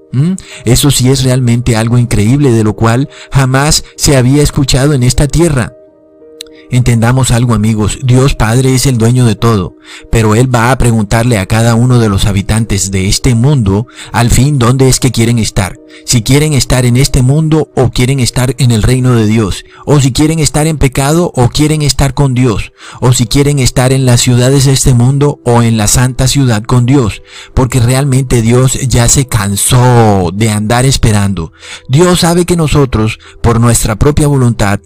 Eso 0.66 0.92
sí 0.92 1.10
es 1.10 1.24
realmente 1.24 1.76
algo 1.76 1.98
increíble 1.98 2.52
de 2.52 2.64
lo 2.64 2.76
cual 2.76 3.10
jamás 3.32 3.84
se 3.96 4.18
había 4.18 4.44
escuchado 4.44 4.94
en 4.94 5.04
esta 5.04 5.28
tierra. 5.28 5.74
Entendamos 6.72 7.32
algo 7.32 7.54
amigos, 7.54 8.00
Dios 8.02 8.34
Padre 8.34 8.74
es 8.74 8.86
el 8.86 8.98
dueño 8.98 9.26
de 9.26 9.36
todo, 9.36 9.76
pero 10.10 10.36
Él 10.36 10.54
va 10.54 10.72
a 10.72 10.78
preguntarle 10.78 11.38
a 11.38 11.46
cada 11.46 11.76
uno 11.76 12.00
de 12.00 12.08
los 12.08 12.26
habitantes 12.26 12.92
de 12.92 13.10
este 13.10 13.36
mundo 13.36 13.88
al 14.14 14.30
fin 14.30 14.58
dónde 14.58 14.88
es 14.88 15.02
que 15.02 15.12
quieren 15.12 15.38
estar. 15.38 15.78
Si 16.06 16.24
quieren 16.24 16.54
estar 16.54 16.86
en 16.86 16.96
este 16.96 17.24
mundo 17.24 17.70
o 17.76 17.92
quieren 17.92 18.22
estar 18.22 18.56
en 18.58 18.72
el 18.72 18.84
reino 18.84 19.16
de 19.16 19.28
Dios, 19.28 19.66
o 19.86 20.00
si 20.00 20.14
quieren 20.14 20.40
estar 20.40 20.66
en 20.66 20.78
pecado 20.78 21.34
o 21.36 21.50
quieren 21.50 21.82
estar 21.82 22.14
con 22.14 22.34
Dios, 22.34 22.72
o 23.02 23.12
si 23.12 23.28
quieren 23.28 23.60
estar 23.60 23.92
en 23.92 24.06
las 24.06 24.22
ciudades 24.22 24.64
de 24.64 24.72
este 24.72 24.94
mundo 24.94 25.42
o 25.44 25.64
en 25.64 25.76
la 25.76 25.90
santa 25.90 26.30
ciudad 26.30 26.64
con 26.64 26.86
Dios, 26.86 27.22
porque 27.54 27.82
realmente 27.82 28.42
Dios 28.42 28.80
ya 28.88 29.10
se 29.10 29.28
cansó 29.28 30.30
de 30.34 30.50
andar 30.50 30.86
esperando. 30.86 31.52
Dios 31.90 32.22
sabe 32.22 32.46
que 32.46 32.56
nosotros, 32.56 33.20
por 33.42 33.60
nuestra 33.60 33.98
propia 33.98 34.28
voluntad, 34.28 34.80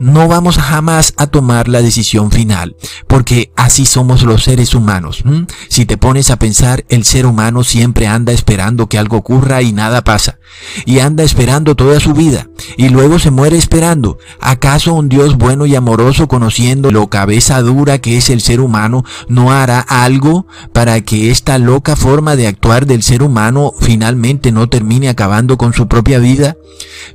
no 0.00 0.28
vamos 0.28 0.58
jamás 0.58 1.14
a 1.16 1.26
tomar 1.26 1.68
la 1.68 1.82
decisión 1.82 2.30
final, 2.30 2.76
porque 3.06 3.52
así 3.56 3.86
somos 3.86 4.22
los 4.22 4.44
seres 4.44 4.74
humanos. 4.74 5.22
Si 5.68 5.86
te 5.86 5.96
pones 5.96 6.30
a 6.30 6.38
pensar, 6.38 6.84
el 6.88 7.04
ser 7.04 7.26
humano 7.26 7.64
siempre 7.64 8.06
anda 8.06 8.32
esperando 8.32 8.88
que 8.88 8.98
algo 8.98 9.16
ocurra 9.16 9.62
y 9.62 9.72
nada 9.72 10.04
pasa, 10.04 10.38
y 10.84 11.00
anda 11.00 11.24
esperando 11.24 11.74
toda 11.74 12.00
su 12.00 12.12
vida, 12.12 12.48
y 12.76 12.88
luego 12.88 13.18
se 13.18 13.30
muere 13.30 13.56
esperando. 13.56 14.18
¿Acaso 14.40 14.94
un 14.94 15.08
Dios 15.08 15.36
bueno 15.36 15.66
y 15.66 15.74
amoroso, 15.74 16.28
conociendo 16.28 16.90
lo 16.90 17.08
cabeza 17.08 17.60
dura 17.62 17.98
que 17.98 18.16
es 18.16 18.30
el 18.30 18.40
ser 18.40 18.60
humano, 18.60 19.04
no 19.28 19.52
hará 19.52 19.80
algo 19.80 20.46
para 20.72 21.00
que 21.00 21.30
esta 21.30 21.58
loca 21.58 21.96
forma 21.96 22.36
de 22.36 22.46
actuar 22.46 22.86
del 22.86 23.02
ser 23.02 23.22
humano 23.22 23.72
finalmente 23.80 24.52
no 24.52 24.68
termine 24.68 25.08
acabando 25.08 25.58
con 25.58 25.72
su 25.72 25.88
propia 25.88 26.18
vida? 26.18 26.56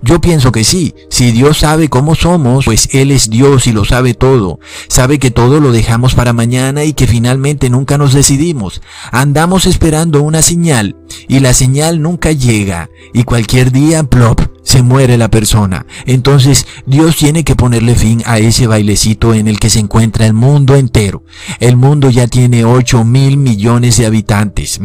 Yo 0.01 0.19
pienso 0.19 0.51
que 0.51 0.63
sí, 0.63 0.93
si 1.09 1.31
Dios 1.31 1.59
sabe 1.59 1.89
cómo 1.89 2.15
somos, 2.15 2.67
pues 2.73 2.89
Él 2.91 3.11
es 3.11 3.29
Dios 3.29 3.67
y 3.67 3.71
lo 3.71 3.85
sabe 3.85 4.15
todo. 4.15 4.59
Sabe 4.87 5.19
que 5.19 5.29
todo 5.29 5.59
lo 5.59 5.71
dejamos 5.71 6.15
para 6.15 6.33
mañana 6.33 6.85
y 6.85 6.93
que 6.93 7.05
finalmente 7.05 7.69
nunca 7.69 7.99
nos 7.99 8.13
decidimos. 8.13 8.81
Andamos 9.11 9.67
esperando 9.67 10.23
una 10.23 10.41
señal 10.41 10.95
y 11.27 11.39
la 11.39 11.53
señal 11.53 12.01
nunca 12.01 12.31
llega 12.31 12.89
y 13.13 13.25
cualquier 13.25 13.71
día, 13.71 14.01
plop, 14.01 14.41
se 14.63 14.81
muere 14.81 15.17
la 15.17 15.29
persona. 15.29 15.85
Entonces 16.05 16.65
Dios 16.85 17.15
tiene 17.15 17.43
que 17.43 17.55
ponerle 17.55 17.95
fin 17.95 18.23
a 18.25 18.39
ese 18.39 18.67
bailecito 18.67 19.33
en 19.33 19.47
el 19.47 19.59
que 19.59 19.69
se 19.69 19.79
encuentra 19.79 20.25
el 20.25 20.33
mundo 20.33 20.75
entero. 20.75 21.23
El 21.59 21.77
mundo 21.77 22.09
ya 22.09 22.27
tiene 22.27 22.65
8 22.65 23.03
mil 23.03 23.37
millones 23.37 23.97
de 23.97 24.05
habitantes. 24.05 24.79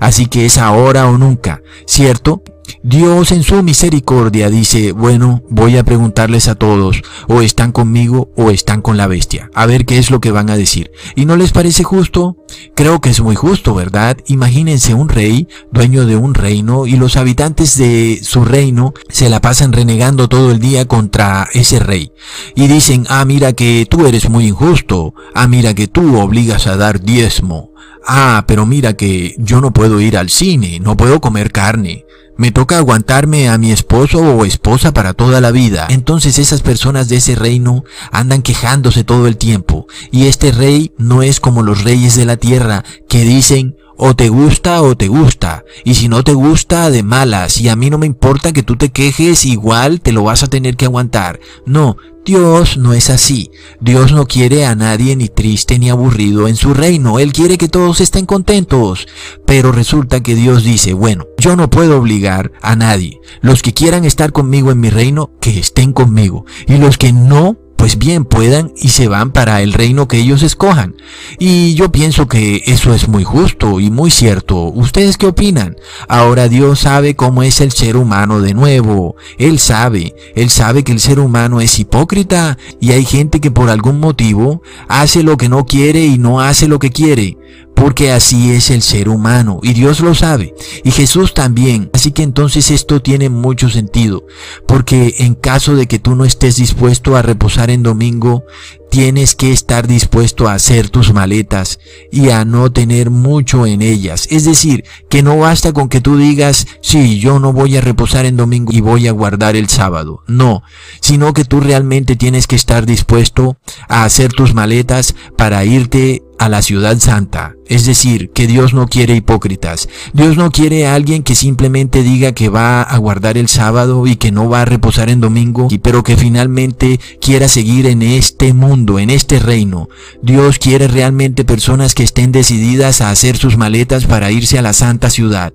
Así 0.00 0.26
que 0.26 0.46
es 0.46 0.58
ahora 0.58 1.08
o 1.08 1.18
nunca, 1.18 1.62
¿cierto? 1.86 2.42
Dios 2.82 3.32
en 3.32 3.42
su 3.42 3.62
misericordia 3.62 4.48
dice, 4.48 4.92
bueno, 4.92 5.42
voy 5.50 5.76
a 5.76 5.84
preguntarles 5.84 6.48
a 6.48 6.54
todos, 6.54 7.02
o 7.28 7.42
están 7.42 7.72
conmigo 7.72 8.30
o 8.36 8.50
están 8.50 8.80
con 8.80 8.96
la 8.96 9.06
bestia, 9.06 9.50
a 9.54 9.66
ver 9.66 9.84
qué 9.84 9.98
es 9.98 10.10
lo 10.10 10.20
que 10.20 10.30
van 10.30 10.50
a 10.50 10.56
decir. 10.56 10.90
¿Y 11.16 11.26
no 11.26 11.36
les 11.36 11.52
parece 11.52 11.84
justo? 11.84 12.36
Creo 12.74 13.00
que 13.00 13.10
es 13.10 13.20
muy 13.20 13.36
justo, 13.36 13.74
¿verdad? 13.74 14.16
Imagínense 14.26 14.94
un 14.94 15.08
rey, 15.08 15.48
dueño 15.72 16.06
de 16.06 16.16
un 16.16 16.34
reino, 16.34 16.86
y 16.86 16.96
los 16.96 17.16
habitantes 17.16 17.76
de 17.76 18.20
su 18.22 18.44
reino 18.44 18.94
se 19.08 19.28
la 19.28 19.40
pasan 19.40 19.72
renegando 19.72 20.28
todo 20.28 20.50
el 20.50 20.60
día 20.60 20.86
contra 20.86 21.48
ese 21.52 21.78
rey. 21.78 22.12
Y 22.54 22.66
dicen, 22.66 23.06
ah, 23.08 23.24
mira 23.24 23.52
que 23.52 23.86
tú 23.88 24.06
eres 24.06 24.28
muy 24.28 24.46
injusto, 24.46 25.14
ah, 25.34 25.46
mira 25.46 25.74
que 25.74 25.88
tú 25.88 26.18
obligas 26.18 26.66
a 26.66 26.76
dar 26.76 27.00
diezmo, 27.00 27.72
ah, 28.06 28.44
pero 28.46 28.66
mira 28.66 28.94
que 28.94 29.34
yo 29.38 29.60
no 29.60 29.72
puedo 29.72 30.00
ir 30.00 30.16
al 30.16 30.30
cine, 30.30 30.80
no 30.80 30.96
puedo 30.96 31.20
comer 31.20 31.52
carne, 31.52 32.04
me 32.40 32.52
toca 32.52 32.78
aguantarme 32.78 33.50
a 33.50 33.58
mi 33.58 33.70
esposo 33.70 34.20
o 34.20 34.46
esposa 34.46 34.94
para 34.94 35.12
toda 35.12 35.42
la 35.42 35.50
vida. 35.50 35.88
Entonces 35.90 36.38
esas 36.38 36.62
personas 36.62 37.10
de 37.10 37.16
ese 37.16 37.34
reino 37.34 37.84
andan 38.12 38.40
quejándose 38.40 39.04
todo 39.04 39.26
el 39.26 39.36
tiempo. 39.36 39.86
Y 40.10 40.24
este 40.24 40.50
rey 40.50 40.90
no 40.96 41.22
es 41.22 41.38
como 41.38 41.62
los 41.62 41.84
reyes 41.84 42.16
de 42.16 42.24
la 42.24 42.38
tierra 42.38 42.82
que 43.10 43.24
dicen, 43.24 43.76
o 44.02 44.16
te 44.16 44.30
gusta 44.30 44.80
o 44.80 44.96
te 44.96 45.08
gusta. 45.08 45.64
Y 45.84 45.94
si 45.94 46.08
no 46.08 46.24
te 46.24 46.32
gusta, 46.32 46.90
de 46.90 47.02
malas. 47.02 47.60
Y 47.60 47.68
a 47.68 47.76
mí 47.76 47.90
no 47.90 47.98
me 47.98 48.06
importa 48.06 48.52
que 48.52 48.62
tú 48.62 48.76
te 48.76 48.88
quejes, 48.88 49.44
igual 49.44 50.00
te 50.00 50.12
lo 50.12 50.24
vas 50.24 50.42
a 50.42 50.46
tener 50.46 50.76
que 50.76 50.86
aguantar. 50.86 51.38
No, 51.66 51.98
Dios 52.24 52.78
no 52.78 52.94
es 52.94 53.10
así. 53.10 53.50
Dios 53.78 54.12
no 54.12 54.26
quiere 54.26 54.64
a 54.64 54.74
nadie 54.74 55.16
ni 55.16 55.28
triste 55.28 55.78
ni 55.78 55.90
aburrido 55.90 56.48
en 56.48 56.56
su 56.56 56.72
reino. 56.72 57.18
Él 57.18 57.34
quiere 57.34 57.58
que 57.58 57.68
todos 57.68 58.00
estén 58.00 58.24
contentos. 58.24 59.06
Pero 59.46 59.70
resulta 59.70 60.22
que 60.22 60.34
Dios 60.34 60.64
dice, 60.64 60.94
bueno, 60.94 61.26
yo 61.36 61.54
no 61.54 61.68
puedo 61.68 61.98
obligar 61.98 62.52
a 62.62 62.76
nadie. 62.76 63.20
Los 63.42 63.60
que 63.60 63.74
quieran 63.74 64.06
estar 64.06 64.32
conmigo 64.32 64.70
en 64.70 64.80
mi 64.80 64.88
reino, 64.88 65.30
que 65.42 65.58
estén 65.58 65.92
conmigo. 65.92 66.46
Y 66.66 66.78
los 66.78 66.96
que 66.96 67.12
no, 67.12 67.58
pues 67.80 67.96
bien 67.96 68.26
puedan 68.26 68.74
y 68.76 68.90
se 68.90 69.08
van 69.08 69.30
para 69.30 69.62
el 69.62 69.72
reino 69.72 70.06
que 70.06 70.18
ellos 70.18 70.42
escojan. 70.42 70.96
Y 71.38 71.72
yo 71.72 71.90
pienso 71.90 72.28
que 72.28 72.62
eso 72.66 72.92
es 72.92 73.08
muy 73.08 73.24
justo 73.24 73.80
y 73.80 73.90
muy 73.90 74.10
cierto. 74.10 74.64
¿Ustedes 74.64 75.16
qué 75.16 75.26
opinan? 75.26 75.76
Ahora 76.06 76.50
Dios 76.50 76.80
sabe 76.80 77.16
cómo 77.16 77.42
es 77.42 77.62
el 77.62 77.72
ser 77.72 77.96
humano 77.96 78.42
de 78.42 78.52
nuevo. 78.52 79.16
Él 79.38 79.58
sabe, 79.58 80.14
él 80.34 80.50
sabe 80.50 80.84
que 80.84 80.92
el 80.92 81.00
ser 81.00 81.20
humano 81.20 81.62
es 81.62 81.78
hipócrita 81.78 82.58
y 82.82 82.92
hay 82.92 83.06
gente 83.06 83.40
que 83.40 83.50
por 83.50 83.70
algún 83.70 83.98
motivo 83.98 84.60
hace 84.86 85.22
lo 85.22 85.38
que 85.38 85.48
no 85.48 85.64
quiere 85.64 86.04
y 86.04 86.18
no 86.18 86.42
hace 86.42 86.68
lo 86.68 86.78
que 86.80 86.90
quiere 86.90 87.38
porque 87.74 88.12
así 88.12 88.50
es 88.52 88.70
el 88.70 88.82
ser 88.82 89.08
humano 89.08 89.60
y 89.62 89.72
Dios 89.72 90.00
lo 90.00 90.14
sabe 90.14 90.54
y 90.84 90.90
Jesús 90.90 91.32
también. 91.32 91.90
Así 91.94 92.12
que 92.12 92.22
entonces 92.22 92.70
esto 92.70 93.00
tiene 93.00 93.30
mucho 93.30 93.70
sentido, 93.70 94.26
porque 94.66 95.14
en 95.18 95.34
caso 95.34 95.74
de 95.74 95.86
que 95.86 95.98
tú 95.98 96.14
no 96.14 96.24
estés 96.24 96.56
dispuesto 96.56 97.16
a 97.16 97.22
reposar 97.22 97.70
en 97.70 97.82
domingo, 97.82 98.44
tienes 98.90 99.36
que 99.36 99.52
estar 99.52 99.86
dispuesto 99.86 100.48
a 100.48 100.54
hacer 100.54 100.90
tus 100.90 101.12
maletas 101.14 101.78
y 102.10 102.30
a 102.30 102.44
no 102.44 102.70
tener 102.72 103.08
mucho 103.08 103.64
en 103.64 103.82
ellas. 103.82 104.26
Es 104.30 104.44
decir, 104.44 104.84
que 105.08 105.22
no 105.22 105.38
basta 105.38 105.72
con 105.72 105.88
que 105.88 106.00
tú 106.00 106.18
digas, 106.18 106.66
sí, 106.82 107.18
yo 107.18 107.38
no 107.38 107.52
voy 107.52 107.76
a 107.76 107.80
reposar 107.80 108.26
en 108.26 108.36
domingo 108.36 108.72
y 108.72 108.80
voy 108.80 109.06
a 109.06 109.12
guardar 109.12 109.56
el 109.56 109.68
sábado. 109.68 110.22
No, 110.26 110.62
sino 111.00 111.32
que 111.32 111.44
tú 111.44 111.60
realmente 111.60 112.16
tienes 112.16 112.46
que 112.46 112.56
estar 112.56 112.84
dispuesto 112.84 113.56
a 113.88 114.04
hacer 114.04 114.32
tus 114.32 114.54
maletas 114.54 115.14
para 115.36 115.64
irte 115.64 116.22
a 116.40 116.48
la 116.48 116.62
ciudad 116.62 116.98
santa. 116.98 117.54
Es 117.66 117.84
decir, 117.84 118.30
que 118.30 118.46
Dios 118.46 118.72
no 118.72 118.88
quiere 118.88 119.14
hipócritas. 119.14 119.90
Dios 120.14 120.38
no 120.38 120.50
quiere 120.50 120.86
a 120.86 120.94
alguien 120.94 121.22
que 121.22 121.34
simplemente 121.34 122.02
diga 122.02 122.32
que 122.32 122.48
va 122.48 122.80
a 122.80 122.96
guardar 122.96 123.36
el 123.36 123.46
sábado 123.46 124.06
y 124.06 124.16
que 124.16 124.32
no 124.32 124.48
va 124.48 124.62
a 124.62 124.64
reposar 124.64 125.10
en 125.10 125.20
domingo, 125.20 125.68
pero 125.82 126.02
que 126.02 126.16
finalmente 126.16 126.98
quiera 127.20 127.46
seguir 127.46 127.86
en 127.86 128.00
este 128.00 128.54
mundo, 128.54 128.98
en 128.98 129.10
este 129.10 129.38
reino. 129.38 129.90
Dios 130.22 130.58
quiere 130.58 130.88
realmente 130.88 131.44
personas 131.44 131.94
que 131.94 132.04
estén 132.04 132.32
decididas 132.32 133.02
a 133.02 133.10
hacer 133.10 133.36
sus 133.36 133.58
maletas 133.58 134.06
para 134.06 134.32
irse 134.32 134.58
a 134.58 134.62
la 134.62 134.72
santa 134.72 135.10
ciudad. 135.10 135.52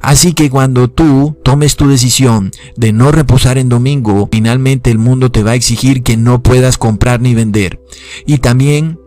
Así 0.00 0.32
que 0.32 0.48
cuando 0.48 0.88
tú 0.88 1.36
tomes 1.42 1.74
tu 1.74 1.88
decisión 1.88 2.52
de 2.76 2.92
no 2.92 3.10
reposar 3.10 3.58
en 3.58 3.68
domingo, 3.68 4.28
finalmente 4.30 4.92
el 4.92 4.98
mundo 4.98 5.32
te 5.32 5.42
va 5.42 5.50
a 5.50 5.56
exigir 5.56 6.04
que 6.04 6.16
no 6.16 6.40
puedas 6.40 6.78
comprar 6.78 7.20
ni 7.20 7.34
vender. 7.34 7.80
Y 8.26 8.38
también 8.38 9.00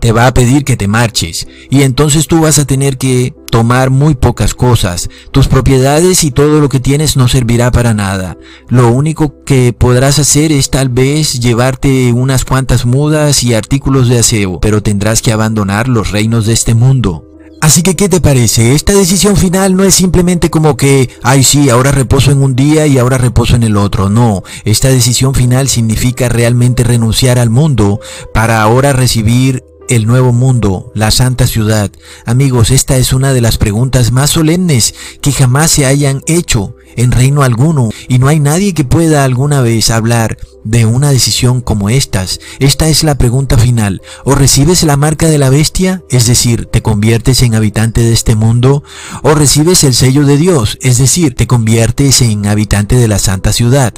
te 0.00 0.12
va 0.12 0.26
a 0.26 0.34
pedir 0.34 0.64
que 0.64 0.76
te 0.76 0.88
marches 0.88 1.46
y 1.70 1.82
entonces 1.82 2.26
tú 2.26 2.40
vas 2.40 2.58
a 2.58 2.64
tener 2.64 2.98
que 2.98 3.34
tomar 3.50 3.90
muy 3.90 4.14
pocas 4.14 4.54
cosas. 4.54 5.08
Tus 5.30 5.48
propiedades 5.48 6.24
y 6.24 6.30
todo 6.30 6.60
lo 6.60 6.68
que 6.68 6.80
tienes 6.80 7.16
no 7.16 7.28
servirá 7.28 7.70
para 7.70 7.94
nada. 7.94 8.36
Lo 8.68 8.90
único 8.90 9.44
que 9.44 9.72
podrás 9.72 10.18
hacer 10.18 10.52
es 10.52 10.70
tal 10.70 10.88
vez 10.88 11.40
llevarte 11.40 12.12
unas 12.12 12.44
cuantas 12.44 12.86
mudas 12.86 13.42
y 13.44 13.54
artículos 13.54 14.08
de 14.08 14.18
aseo, 14.18 14.60
pero 14.60 14.82
tendrás 14.82 15.22
que 15.22 15.32
abandonar 15.32 15.88
los 15.88 16.10
reinos 16.10 16.46
de 16.46 16.52
este 16.52 16.74
mundo. 16.74 17.26
Así 17.60 17.82
que, 17.82 17.96
¿qué 17.96 18.08
te 18.08 18.20
parece? 18.20 18.74
Esta 18.74 18.92
decisión 18.92 19.36
final 19.36 19.74
no 19.74 19.84
es 19.84 19.94
simplemente 19.94 20.50
como 20.50 20.76
que, 20.76 21.08
ay 21.22 21.42
sí, 21.42 21.70
ahora 21.70 21.90
reposo 21.90 22.30
en 22.30 22.42
un 22.42 22.54
día 22.54 22.86
y 22.86 22.98
ahora 22.98 23.18
reposo 23.18 23.56
en 23.56 23.62
el 23.62 23.76
otro. 23.76 24.10
No, 24.10 24.42
esta 24.64 24.88
decisión 24.88 25.34
final 25.34 25.68
significa 25.68 26.28
realmente 26.28 26.84
renunciar 26.84 27.38
al 27.38 27.50
mundo 27.50 28.00
para 28.34 28.60
ahora 28.60 28.92
recibir 28.92 29.64
el 29.88 30.06
nuevo 30.06 30.32
mundo, 30.32 30.90
la 30.94 31.10
santa 31.10 31.46
ciudad. 31.46 31.90
Amigos, 32.24 32.70
esta 32.70 32.96
es 32.96 33.12
una 33.12 33.32
de 33.32 33.40
las 33.40 33.58
preguntas 33.58 34.12
más 34.12 34.30
solemnes 34.30 34.94
que 35.20 35.32
jamás 35.32 35.70
se 35.70 35.86
hayan 35.86 36.22
hecho 36.26 36.74
en 36.96 37.12
reino 37.12 37.42
alguno 37.42 37.90
y 38.08 38.18
no 38.18 38.28
hay 38.28 38.40
nadie 38.40 38.74
que 38.74 38.84
pueda 38.84 39.24
alguna 39.24 39.60
vez 39.60 39.90
hablar 39.90 40.36
de 40.64 40.84
una 40.84 41.10
decisión 41.10 41.60
como 41.60 41.90
estas. 41.90 42.40
Esta 42.58 42.88
es 42.88 43.04
la 43.04 43.16
pregunta 43.16 43.56
final. 43.56 44.02
O 44.24 44.34
recibes 44.34 44.82
la 44.82 44.96
marca 44.96 45.28
de 45.28 45.38
la 45.38 45.50
bestia, 45.50 46.02
es 46.10 46.26
decir, 46.26 46.66
te 46.66 46.82
conviertes 46.82 47.42
en 47.42 47.54
habitante 47.54 48.02
de 48.02 48.12
este 48.12 48.34
mundo, 48.34 48.82
o 49.22 49.34
recibes 49.34 49.84
el 49.84 49.94
sello 49.94 50.24
de 50.26 50.36
Dios, 50.36 50.78
es 50.80 50.98
decir, 50.98 51.34
te 51.34 51.46
conviertes 51.46 52.20
en 52.22 52.46
habitante 52.46 52.96
de 52.96 53.08
la 53.08 53.18
santa 53.18 53.52
ciudad. 53.52 53.94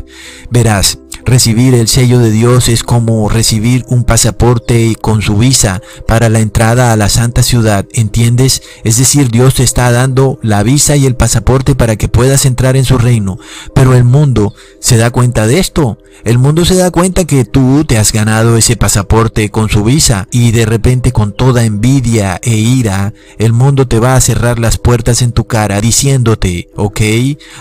Verás, 0.51 0.99
Recibir 1.29 1.75
el 1.75 1.89
sello 1.89 2.21
de 2.21 2.31
Dios 2.31 2.71
es 2.71 2.83
como 2.83 3.29
recibir 3.29 3.85
un 3.89 4.05
pasaporte 4.05 4.97
con 4.99 5.21
su 5.21 5.37
visa 5.37 5.83
para 6.07 6.31
la 6.31 6.39
entrada 6.39 6.91
a 6.91 6.97
la 6.97 7.11
santa 7.11 7.43
ciudad, 7.43 7.85
¿entiendes? 7.93 8.63
Es 8.83 8.97
decir, 8.97 9.31
Dios 9.31 9.57
te 9.57 9.63
está 9.63 9.93
dando 9.93 10.39
la 10.41 10.63
visa 10.63 10.97
y 10.97 11.05
el 11.05 11.17
pasaporte 11.17 11.75
para 11.75 11.97
que 11.97 12.09
puedas 12.09 12.47
entrar 12.47 12.79
en 12.79 12.87
su 12.87 12.97
reino. 12.97 13.39
Pero 13.75 13.95
el 13.95 14.05
mundo 14.05 14.55
se 14.81 14.97
da 14.97 15.11
cuenta 15.11 15.47
de 15.47 15.59
esto. 15.59 15.99
El 16.25 16.39
mundo 16.39 16.65
se 16.65 16.77
da 16.77 16.91
cuenta 16.91 17.27
que 17.27 17.45
tú 17.45 17.85
te 17.85 17.99
has 17.99 18.11
ganado 18.11 18.57
ese 18.57 18.79
pasaporte 18.79 19.51
con 19.51 19.69
su 19.69 19.85
visa 19.85 20.29
y 20.31 20.53
de 20.53 20.65
repente 20.65 21.13
con 21.13 21.35
toda 21.35 21.63
envidia 21.63 22.41
e 22.43 22.57
ira, 22.57 23.13
el 23.37 23.53
mundo 23.53 23.87
te 23.87 24.01
va 24.01 24.17
a 24.17 24.21
cerrar 24.23 24.59
las 24.59 24.79
puertas 24.79 25.21
en 25.21 25.33
tu 25.33 25.47
cara 25.47 25.83
diciéndote, 25.83 26.71
ok, 26.75 27.03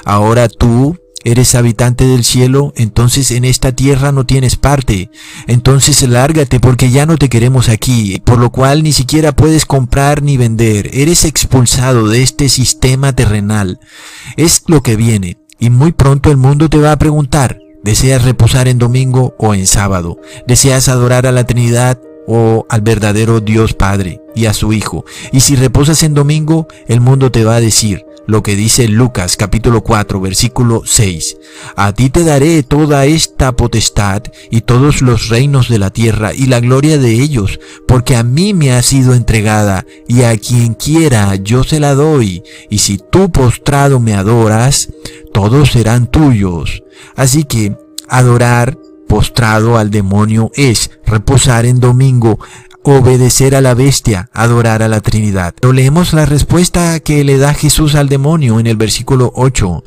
ahora 0.06 0.48
tú 0.48 0.96
eres 1.24 1.56
habitante 1.56 2.06
del 2.06 2.24
cielo, 2.24 2.74
entonces 2.76 3.32
en 3.32 3.46
esta 3.46 3.72
tierra 3.72 4.12
no 4.12 4.26
tienes 4.26 4.56
parte. 4.56 5.10
Entonces 5.48 6.08
lárgate 6.08 6.60
porque 6.60 6.90
ya 6.90 7.06
no 7.06 7.18
te 7.18 7.30
queremos 7.30 7.70
aquí, 7.70 8.22
por 8.24 8.40
lo 8.40 8.52
cual 8.52 8.84
ni 8.84 8.94
siquiera 8.94 9.32
puedes 9.32 9.66
comprar 9.66 10.22
ni 10.22 10.38
vender. 10.38 10.90
Eres 10.94 11.26
expulsado 11.26 12.08
de 12.08 12.24
este 12.24 12.50
sistema 12.50 13.14
terrenal. 13.14 13.80
Es 14.36 14.64
lo 14.68 14.82
que 14.82 14.96
viene. 14.96 15.38
Y 15.60 15.70
muy 15.70 15.92
pronto 15.92 16.30
el 16.30 16.38
mundo 16.38 16.70
te 16.70 16.78
va 16.78 16.92
a 16.92 17.00
preguntar, 17.00 17.60
¿Deseas 17.88 18.26
reposar 18.26 18.68
en 18.68 18.80
domingo 18.80 19.34
o 19.38 19.54
en 19.54 19.66
sábado? 19.66 20.20
¿Deseas 20.46 20.90
adorar 20.90 21.26
a 21.26 21.32
la 21.32 21.46
Trinidad 21.46 21.98
o 22.28 22.66
al 22.70 22.82
verdadero 22.82 23.40
Dios 23.40 23.74
Padre 23.74 24.20
y 24.36 24.48
a 24.48 24.54
su 24.54 24.74
Hijo? 24.74 25.06
Y 25.32 25.40
si 25.40 25.56
reposas 25.56 26.04
en 26.04 26.14
domingo, 26.14 26.68
el 26.88 27.00
mundo 27.00 27.32
te 27.32 27.46
va 27.46 27.56
a 27.56 27.62
decir, 27.62 28.04
lo 28.28 28.44
que 28.44 28.56
dice 28.56 28.88
Lucas 28.88 29.38
capítulo 29.38 29.82
4 29.82 30.20
versículo 30.22 30.84
6. 30.86 31.38
A 31.76 31.94
ti 31.94 32.10
te 32.10 32.24
daré 32.24 32.62
toda 32.62 33.06
esta 33.06 33.56
potestad 33.56 34.22
y 34.52 34.62
todos 34.62 35.02
los 35.02 35.30
reinos 35.30 35.70
de 35.70 35.80
la 35.80 35.90
tierra 35.90 36.34
y 36.34 36.46
la 36.46 36.60
gloria 36.60 36.98
de 36.98 37.14
ellos, 37.14 37.60
porque 37.88 38.16
a 38.16 38.24
mí 38.24 38.54
me 38.54 38.74
ha 38.74 38.84
sido 38.84 39.14
entregada 39.14 39.86
y 40.08 40.24
a 40.24 40.38
quien 40.38 40.74
quiera 40.74 41.36
yo 41.36 41.64
se 41.64 41.80
la 41.80 41.96
doy. 41.96 42.44
Y 42.70 42.80
si 42.80 42.98
tú 42.98 43.32
postrado 43.32 44.00
me 44.00 44.14
adoras, 44.14 44.90
todos 45.34 45.72
serán 45.72 46.08
tuyos. 46.08 46.84
Así 47.16 47.46
que 47.46 47.78
adorar 48.10 48.78
postrado 49.08 49.78
al 49.78 49.90
demonio 49.90 50.52
es 50.54 50.92
reposar 51.06 51.66
en 51.66 51.80
domingo, 51.80 52.40
obedecer 52.96 53.56
a 53.56 53.62
la 53.62 53.74
bestia, 53.74 54.30
adorar 54.34 54.82
a 54.82 54.88
la 54.88 55.02
Trinidad. 55.02 55.54
Pero 55.60 55.74
leemos 55.74 56.14
la 56.14 56.26
respuesta 56.26 57.00
que 57.00 57.24
le 57.24 57.38
da 57.38 57.54
Jesús 57.54 57.96
al 57.96 58.08
demonio 58.08 58.60
en 58.60 58.68
el 58.68 58.78
versículo 58.78 59.32
8. 59.36 59.84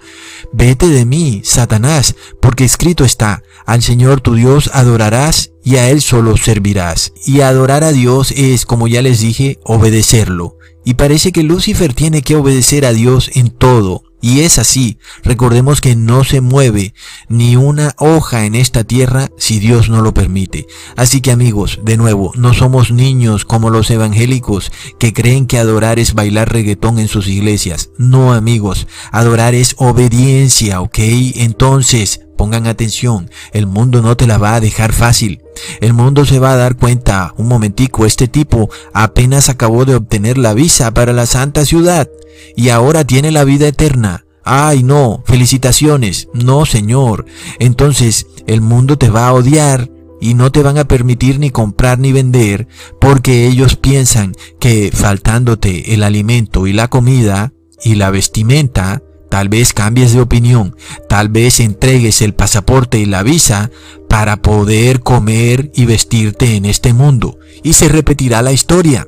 Vete 0.53 0.89
de 0.89 1.07
mí, 1.07 1.41
Satanás, 1.45 2.15
porque 2.41 2.65
escrito 2.65 3.05
está, 3.05 3.43
al 3.65 3.83
Señor 3.83 4.21
tu 4.21 4.35
Dios 4.35 4.71
adorarás 4.75 5.53
y 5.65 5.77
a 5.77 5.89
Él 5.89 6.03
solo 6.03 6.37
servirás. 6.37 7.13
Y 7.25 7.41
adorar 7.41 7.85
a 7.85 7.93
Dios 7.93 8.33
es, 8.33 8.67
como 8.67 8.89
ya 8.89 9.03
les 9.03 9.21
dije, 9.21 9.59
obedecerlo. 9.65 10.57
Y 10.85 10.95
parece 10.95 11.33
que 11.33 11.43
Lucifer 11.43 11.95
tiene 11.95 12.23
que 12.23 12.37
obedecer 12.37 12.85
a 12.87 12.93
Dios 12.93 13.31
en 13.35 13.51
todo, 13.51 14.05
y 14.21 14.41
es 14.41 14.59
así. 14.59 14.99
Recordemos 15.23 15.81
que 15.81 15.97
no 15.97 16.25
se 16.25 16.41
mueve 16.41 16.95
ni 17.29 17.57
una 17.57 17.95
hoja 17.99 18.45
en 18.45 18.55
esta 18.55 18.85
tierra 18.85 19.31
si 19.37 19.59
Dios 19.59 19.89
no 19.89 20.03
lo 20.03 20.15
permite. 20.15 20.67
Así 20.97 21.21
que 21.21 21.33
amigos, 21.33 21.81
de 21.85 21.97
nuevo, 21.97 22.33
no 22.37 22.55
somos 22.55 22.91
niños 22.91 23.45
como 23.45 23.71
los 23.71 23.91
evangélicos 23.91 24.73
que 24.99 25.13
creen 25.13 25.47
que 25.47 25.59
adorar 25.59 25.99
es 25.99 26.15
bailar 26.15 26.53
reggaetón 26.53 26.99
en 26.99 27.09
sus 27.09 27.29
iglesias. 27.29 27.91
No 27.99 28.33
amigos, 28.33 28.87
adorar 29.13 29.55
es 29.55 29.75
obediencia, 29.79 30.81
¿ok? 30.81 30.99
Entonces, 31.37 32.21
pongan 32.41 32.67
atención, 32.67 33.31
el 33.53 33.67
mundo 33.67 34.01
no 34.01 34.17
te 34.17 34.27
la 34.27 34.39
va 34.39 34.55
a 34.55 34.61
dejar 34.61 34.95
fácil. 34.95 35.43
El 35.83 35.93
mundo 35.93 36.25
se 36.25 36.39
va 36.39 36.53
a 36.53 36.57
dar 36.57 36.75
cuenta, 36.75 37.35
un 37.37 37.49
momentico, 37.49 38.07
este 38.07 38.29
tipo 38.29 38.71
apenas 38.95 39.51
acabó 39.51 39.85
de 39.85 39.95
obtener 39.95 40.39
la 40.39 40.55
visa 40.55 40.91
para 40.95 41.13
la 41.13 41.27
santa 41.27 41.67
ciudad 41.67 42.09
y 42.57 42.71
ahora 42.71 43.05
tiene 43.05 43.31
la 43.31 43.45
vida 43.45 43.69
eterna. 43.69 44.25
Ay, 44.43 44.83
no, 44.83 45.23
felicitaciones. 45.27 46.29
No, 46.33 46.65
Señor. 46.65 47.27
Entonces 47.59 48.27
el 48.47 48.63
mundo 48.63 48.97
te 48.97 49.11
va 49.11 49.29
a 49.29 49.35
odiar 49.35 49.91
y 50.19 50.33
no 50.33 50.51
te 50.51 50.63
van 50.63 50.79
a 50.79 50.89
permitir 50.89 51.41
ni 51.41 51.51
comprar 51.51 51.99
ni 51.99 52.11
vender 52.11 52.69
porque 53.03 53.49
ellos 53.49 53.77
piensan 53.77 54.35
que 54.59 54.91
faltándote 54.95 55.93
el 55.93 56.03
alimento 56.03 56.67
y 56.67 56.73
la 56.73 56.89
comida 56.89 57.53
y 57.85 57.97
la 57.97 58.09
vestimenta, 58.09 59.03
tal 59.31 59.49
vez 59.49 59.73
cambies 59.73 60.13
de 60.13 60.21
opinión, 60.21 60.77
tal 61.09 61.31
vez 61.31 61.61
entregues 61.61 62.21
el 62.21 62.35
pasaporte 62.35 62.99
y 62.99 63.07
la 63.07 63.23
visa 63.23 63.71
para 64.09 64.43
poder 64.43 65.01
comer 65.01 65.71
y 65.75 65.87
vestirte 65.87 66.57
en 66.57 66.67
este 66.67 66.93
mundo. 66.93 67.39
Y 67.63 67.73
se 67.73 67.89
repetirá 67.89 68.43
la 68.43 68.53
historia 68.53 69.07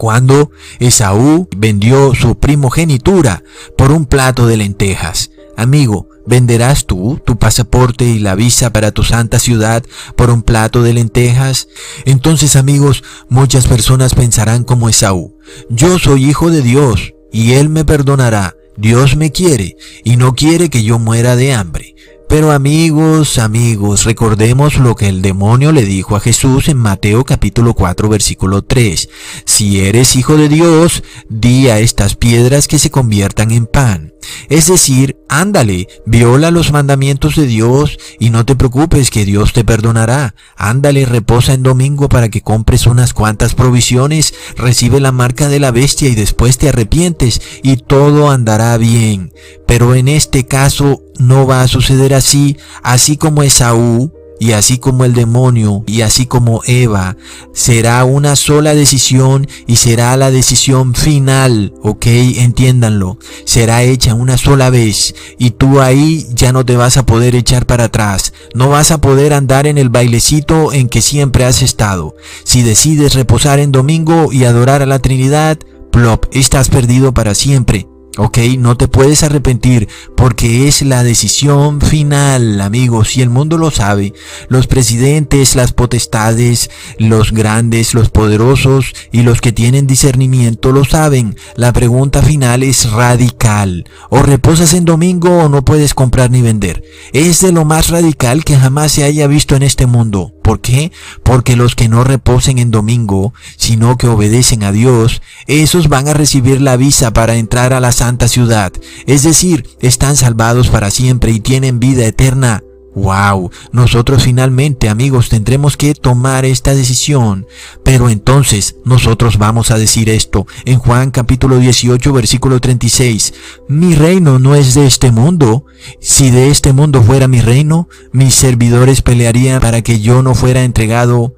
cuando 0.00 0.50
Esaú 0.78 1.46
vendió 1.54 2.14
su 2.14 2.38
primogenitura 2.38 3.44
por 3.76 3.92
un 3.92 4.06
plato 4.06 4.46
de 4.46 4.56
lentejas. 4.56 5.30
Amigo, 5.58 6.08
¿venderás 6.26 6.86
tú 6.86 7.20
tu 7.22 7.36
pasaporte 7.36 8.06
y 8.06 8.18
la 8.18 8.34
visa 8.34 8.72
para 8.72 8.92
tu 8.92 9.02
santa 9.02 9.38
ciudad 9.38 9.84
por 10.16 10.30
un 10.30 10.42
plato 10.42 10.82
de 10.82 10.94
lentejas? 10.94 11.68
Entonces, 12.06 12.56
amigos, 12.56 13.04
muchas 13.28 13.66
personas 13.66 14.14
pensarán 14.14 14.64
como 14.64 14.88
Esaú. 14.88 15.36
Yo 15.68 15.98
soy 15.98 16.24
hijo 16.30 16.50
de 16.50 16.62
Dios 16.62 17.12
y 17.30 17.52
Él 17.52 17.68
me 17.68 17.84
perdonará. 17.84 18.56
Dios 18.80 19.14
me 19.14 19.30
quiere 19.30 19.76
y 20.04 20.16
no 20.16 20.34
quiere 20.34 20.70
que 20.70 20.82
yo 20.82 20.98
muera 20.98 21.36
de 21.36 21.52
hambre. 21.52 21.94
Pero 22.30 22.50
amigos, 22.50 23.36
amigos, 23.36 24.04
recordemos 24.04 24.78
lo 24.78 24.94
que 24.96 25.08
el 25.08 25.20
demonio 25.20 25.70
le 25.70 25.84
dijo 25.84 26.16
a 26.16 26.20
Jesús 26.20 26.68
en 26.68 26.78
Mateo 26.78 27.24
capítulo 27.24 27.74
4 27.74 28.08
versículo 28.08 28.62
3. 28.62 29.10
Si 29.44 29.80
eres 29.80 30.16
hijo 30.16 30.38
de 30.38 30.48
Dios, 30.48 31.02
di 31.28 31.68
a 31.68 31.78
estas 31.78 32.14
piedras 32.14 32.68
que 32.68 32.78
se 32.78 32.90
conviertan 32.90 33.50
en 33.50 33.66
pan. 33.66 34.14
Es 34.48 34.66
decir, 34.66 35.16
ándale, 35.28 35.88
viola 36.06 36.50
los 36.50 36.72
mandamientos 36.72 37.36
de 37.36 37.46
Dios 37.46 37.98
y 38.18 38.30
no 38.30 38.44
te 38.44 38.56
preocupes 38.56 39.10
que 39.10 39.24
Dios 39.24 39.52
te 39.52 39.64
perdonará. 39.64 40.34
Ándale, 40.56 41.06
reposa 41.06 41.54
en 41.54 41.62
domingo 41.62 42.08
para 42.08 42.28
que 42.28 42.42
compres 42.42 42.86
unas 42.86 43.14
cuantas 43.14 43.54
provisiones, 43.54 44.34
recibe 44.56 45.00
la 45.00 45.12
marca 45.12 45.48
de 45.48 45.60
la 45.60 45.70
bestia 45.70 46.08
y 46.08 46.14
después 46.14 46.58
te 46.58 46.68
arrepientes 46.68 47.40
y 47.62 47.76
todo 47.76 48.30
andará 48.30 48.76
bien. 48.76 49.32
Pero 49.66 49.94
en 49.94 50.08
este 50.08 50.46
caso 50.46 51.02
no 51.18 51.46
va 51.46 51.62
a 51.62 51.68
suceder 51.68 52.14
así, 52.14 52.56
así 52.82 53.16
como 53.16 53.42
Esaú 53.42 54.12
y 54.40 54.52
así 54.52 54.78
como 54.78 55.04
el 55.04 55.12
demonio 55.12 55.84
y 55.86 56.00
así 56.00 56.24
como 56.24 56.62
Eva, 56.64 57.16
será 57.52 58.02
una 58.04 58.34
sola 58.36 58.74
decisión 58.74 59.46
y 59.66 59.76
será 59.76 60.16
la 60.16 60.30
decisión 60.30 60.94
final, 60.94 61.74
¿ok? 61.82 62.06
Entiéndanlo. 62.06 63.18
Será 63.44 63.82
hecha 63.82 64.14
una 64.14 64.38
sola 64.38 64.70
vez 64.70 65.14
y 65.38 65.50
tú 65.50 65.82
ahí 65.82 66.26
ya 66.32 66.52
no 66.52 66.64
te 66.64 66.74
vas 66.74 66.96
a 66.96 67.04
poder 67.04 67.34
echar 67.34 67.66
para 67.66 67.84
atrás. 67.84 68.32
No 68.54 68.70
vas 68.70 68.90
a 68.90 69.00
poder 69.02 69.34
andar 69.34 69.66
en 69.66 69.76
el 69.76 69.90
bailecito 69.90 70.72
en 70.72 70.88
que 70.88 71.02
siempre 71.02 71.44
has 71.44 71.60
estado. 71.60 72.16
Si 72.42 72.62
decides 72.62 73.14
reposar 73.14 73.58
en 73.58 73.72
domingo 73.72 74.32
y 74.32 74.44
adorar 74.44 74.80
a 74.80 74.86
la 74.86 75.00
Trinidad, 75.00 75.58
plop, 75.92 76.24
estás 76.32 76.70
perdido 76.70 77.12
para 77.12 77.34
siempre. 77.34 77.86
Ok, 78.18 78.38
no 78.58 78.76
te 78.76 78.88
puedes 78.88 79.22
arrepentir 79.22 79.88
porque 80.16 80.66
es 80.66 80.82
la 80.82 81.04
decisión 81.04 81.80
final, 81.80 82.60
amigos, 82.60 83.16
y 83.16 83.22
el 83.22 83.30
mundo 83.30 83.56
lo 83.56 83.70
sabe. 83.70 84.14
Los 84.48 84.66
presidentes, 84.66 85.54
las 85.54 85.72
potestades, 85.72 86.70
los 86.98 87.30
grandes, 87.30 87.94
los 87.94 88.10
poderosos 88.10 88.94
y 89.12 89.22
los 89.22 89.40
que 89.40 89.52
tienen 89.52 89.86
discernimiento 89.86 90.72
lo 90.72 90.84
saben. 90.84 91.36
La 91.54 91.72
pregunta 91.72 92.20
final 92.20 92.64
es 92.64 92.90
radical. 92.90 93.88
O 94.10 94.22
reposas 94.22 94.74
en 94.74 94.84
domingo 94.84 95.44
o 95.44 95.48
no 95.48 95.64
puedes 95.64 95.94
comprar 95.94 96.32
ni 96.32 96.42
vender. 96.42 96.82
Es 97.12 97.40
de 97.40 97.52
lo 97.52 97.64
más 97.64 97.90
radical 97.90 98.44
que 98.44 98.56
jamás 98.56 98.90
se 98.90 99.04
haya 99.04 99.28
visto 99.28 99.54
en 99.54 99.62
este 99.62 99.86
mundo. 99.86 100.34
¿Por 100.50 100.60
qué? 100.60 100.90
Porque 101.22 101.54
los 101.54 101.76
que 101.76 101.88
no 101.88 102.02
reposen 102.02 102.58
en 102.58 102.72
domingo, 102.72 103.32
sino 103.56 103.96
que 103.96 104.08
obedecen 104.08 104.64
a 104.64 104.72
Dios, 104.72 105.22
esos 105.46 105.88
van 105.88 106.08
a 106.08 106.12
recibir 106.12 106.60
la 106.60 106.76
visa 106.76 107.12
para 107.12 107.36
entrar 107.36 107.72
a 107.72 107.78
la 107.78 107.92
santa 107.92 108.26
ciudad. 108.26 108.72
Es 109.06 109.22
decir, 109.22 109.64
están 109.80 110.16
salvados 110.16 110.66
para 110.66 110.90
siempre 110.90 111.30
y 111.30 111.38
tienen 111.38 111.78
vida 111.78 112.04
eterna. 112.04 112.64
Wow, 112.94 113.50
nosotros 113.70 114.24
finalmente, 114.24 114.88
amigos, 114.88 115.28
tendremos 115.28 115.76
que 115.76 115.94
tomar 115.94 116.44
esta 116.44 116.74
decisión. 116.74 117.46
Pero 117.84 118.08
entonces 118.08 118.76
nosotros 118.84 119.38
vamos 119.38 119.70
a 119.70 119.78
decir 119.78 120.08
esto 120.08 120.46
en 120.64 120.78
Juan 120.78 121.10
capítulo 121.10 121.58
18 121.58 122.12
versículo 122.12 122.60
36. 122.60 123.32
Mi 123.68 123.94
reino 123.94 124.38
no 124.38 124.56
es 124.56 124.74
de 124.74 124.86
este 124.86 125.12
mundo. 125.12 125.64
Si 126.00 126.30
de 126.30 126.50
este 126.50 126.72
mundo 126.72 127.02
fuera 127.02 127.28
mi 127.28 127.40
reino, 127.40 127.88
mis 128.12 128.34
servidores 128.34 129.02
pelearían 129.02 129.60
para 129.60 129.82
que 129.82 130.00
yo 130.00 130.22
no 130.22 130.34
fuera 130.34 130.64
entregado 130.64 131.34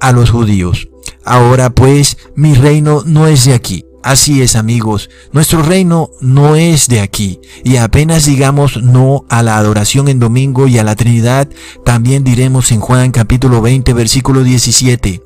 a 0.00 0.12
los 0.12 0.30
judíos. 0.30 0.88
Ahora 1.24 1.70
pues, 1.70 2.16
mi 2.34 2.54
reino 2.54 3.02
no 3.04 3.26
es 3.26 3.44
de 3.44 3.54
aquí. 3.54 3.84
Así 4.04 4.42
es 4.42 4.54
amigos, 4.54 5.08
nuestro 5.32 5.62
reino 5.62 6.10
no 6.20 6.56
es 6.56 6.88
de 6.88 7.00
aquí 7.00 7.40
y 7.64 7.78
apenas 7.78 8.26
digamos 8.26 8.82
no 8.82 9.24
a 9.30 9.42
la 9.42 9.56
adoración 9.56 10.08
en 10.08 10.18
domingo 10.18 10.68
y 10.68 10.76
a 10.76 10.84
la 10.84 10.94
Trinidad, 10.94 11.48
también 11.86 12.22
diremos 12.22 12.70
en 12.70 12.80
Juan 12.80 13.12
capítulo 13.12 13.62
20 13.62 13.94
versículo 13.94 14.44
17, 14.44 15.22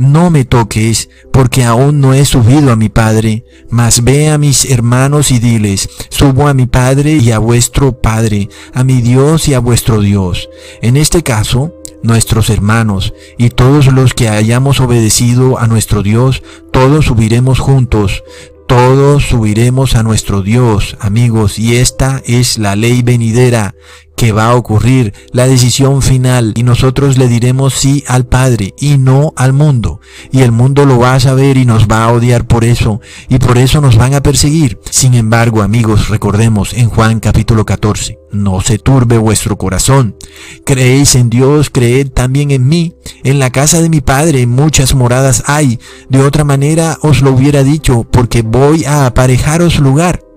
no 0.00 0.30
me 0.30 0.44
toques 0.44 1.10
porque 1.32 1.62
aún 1.62 2.00
no 2.00 2.14
he 2.14 2.24
subido 2.24 2.72
a 2.72 2.76
mi 2.76 2.88
Padre, 2.88 3.44
mas 3.68 4.02
ve 4.02 4.30
a 4.30 4.38
mis 4.38 4.64
hermanos 4.64 5.30
y 5.30 5.38
diles, 5.38 5.88
subo 6.08 6.48
a 6.48 6.54
mi 6.54 6.66
Padre 6.66 7.16
y 7.16 7.30
a 7.32 7.38
vuestro 7.38 8.00
Padre, 8.00 8.48
a 8.72 8.82
mi 8.82 9.02
Dios 9.02 9.46
y 9.48 9.54
a 9.54 9.60
vuestro 9.60 10.00
Dios. 10.00 10.48
En 10.80 10.96
este 10.96 11.22
caso, 11.22 11.74
nuestros 12.02 12.48
hermanos 12.48 13.12
y 13.36 13.50
todos 13.50 13.88
los 13.88 14.14
que 14.14 14.30
hayamos 14.30 14.80
obedecido 14.80 15.58
a 15.58 15.66
nuestro 15.66 16.02
Dios, 16.02 16.42
todos 16.72 17.06
subiremos 17.06 17.58
juntos, 17.58 18.24
todos 18.66 19.24
subiremos 19.24 19.96
a 19.96 20.02
nuestro 20.02 20.42
Dios, 20.42 20.96
amigos, 21.00 21.58
y 21.58 21.76
esta 21.76 22.22
es 22.24 22.56
la 22.56 22.74
ley 22.74 23.02
venidera 23.02 23.74
que 24.20 24.32
va 24.32 24.50
a 24.50 24.54
ocurrir, 24.54 25.14
la 25.32 25.46
decisión 25.46 26.02
final, 26.02 26.52
y 26.54 26.62
nosotros 26.62 27.16
le 27.16 27.26
diremos 27.26 27.72
sí 27.72 28.04
al 28.06 28.26
Padre 28.26 28.74
y 28.78 28.98
no 28.98 29.32
al 29.34 29.54
mundo. 29.54 30.02
Y 30.30 30.42
el 30.42 30.52
mundo 30.52 30.84
lo 30.84 30.98
va 30.98 31.14
a 31.14 31.20
saber 31.20 31.56
y 31.56 31.64
nos 31.64 31.88
va 31.88 32.04
a 32.04 32.12
odiar 32.12 32.46
por 32.46 32.66
eso, 32.66 33.00
y 33.30 33.38
por 33.38 33.56
eso 33.56 33.80
nos 33.80 33.96
van 33.96 34.12
a 34.12 34.22
perseguir. 34.22 34.78
Sin 34.90 35.14
embargo, 35.14 35.62
amigos, 35.62 36.10
recordemos 36.10 36.74
en 36.74 36.90
Juan 36.90 37.18
capítulo 37.18 37.64
14, 37.64 38.18
no 38.30 38.60
se 38.60 38.76
turbe 38.76 39.16
vuestro 39.16 39.56
corazón. 39.56 40.16
Creéis 40.66 41.14
en 41.14 41.30
Dios, 41.30 41.70
creed 41.70 42.10
también 42.10 42.50
en 42.50 42.68
mí. 42.68 42.92
En 43.24 43.38
la 43.38 43.48
casa 43.48 43.80
de 43.80 43.88
mi 43.88 44.02
Padre 44.02 44.46
muchas 44.46 44.94
moradas 44.94 45.44
hay. 45.46 45.80
De 46.10 46.20
otra 46.20 46.44
manera 46.44 46.98
os 47.00 47.22
lo 47.22 47.30
hubiera 47.30 47.62
dicho, 47.62 48.04
porque 48.04 48.42
voy 48.42 48.84
a 48.84 49.06
aparejaros 49.06 49.78
lugar. 49.78 50.29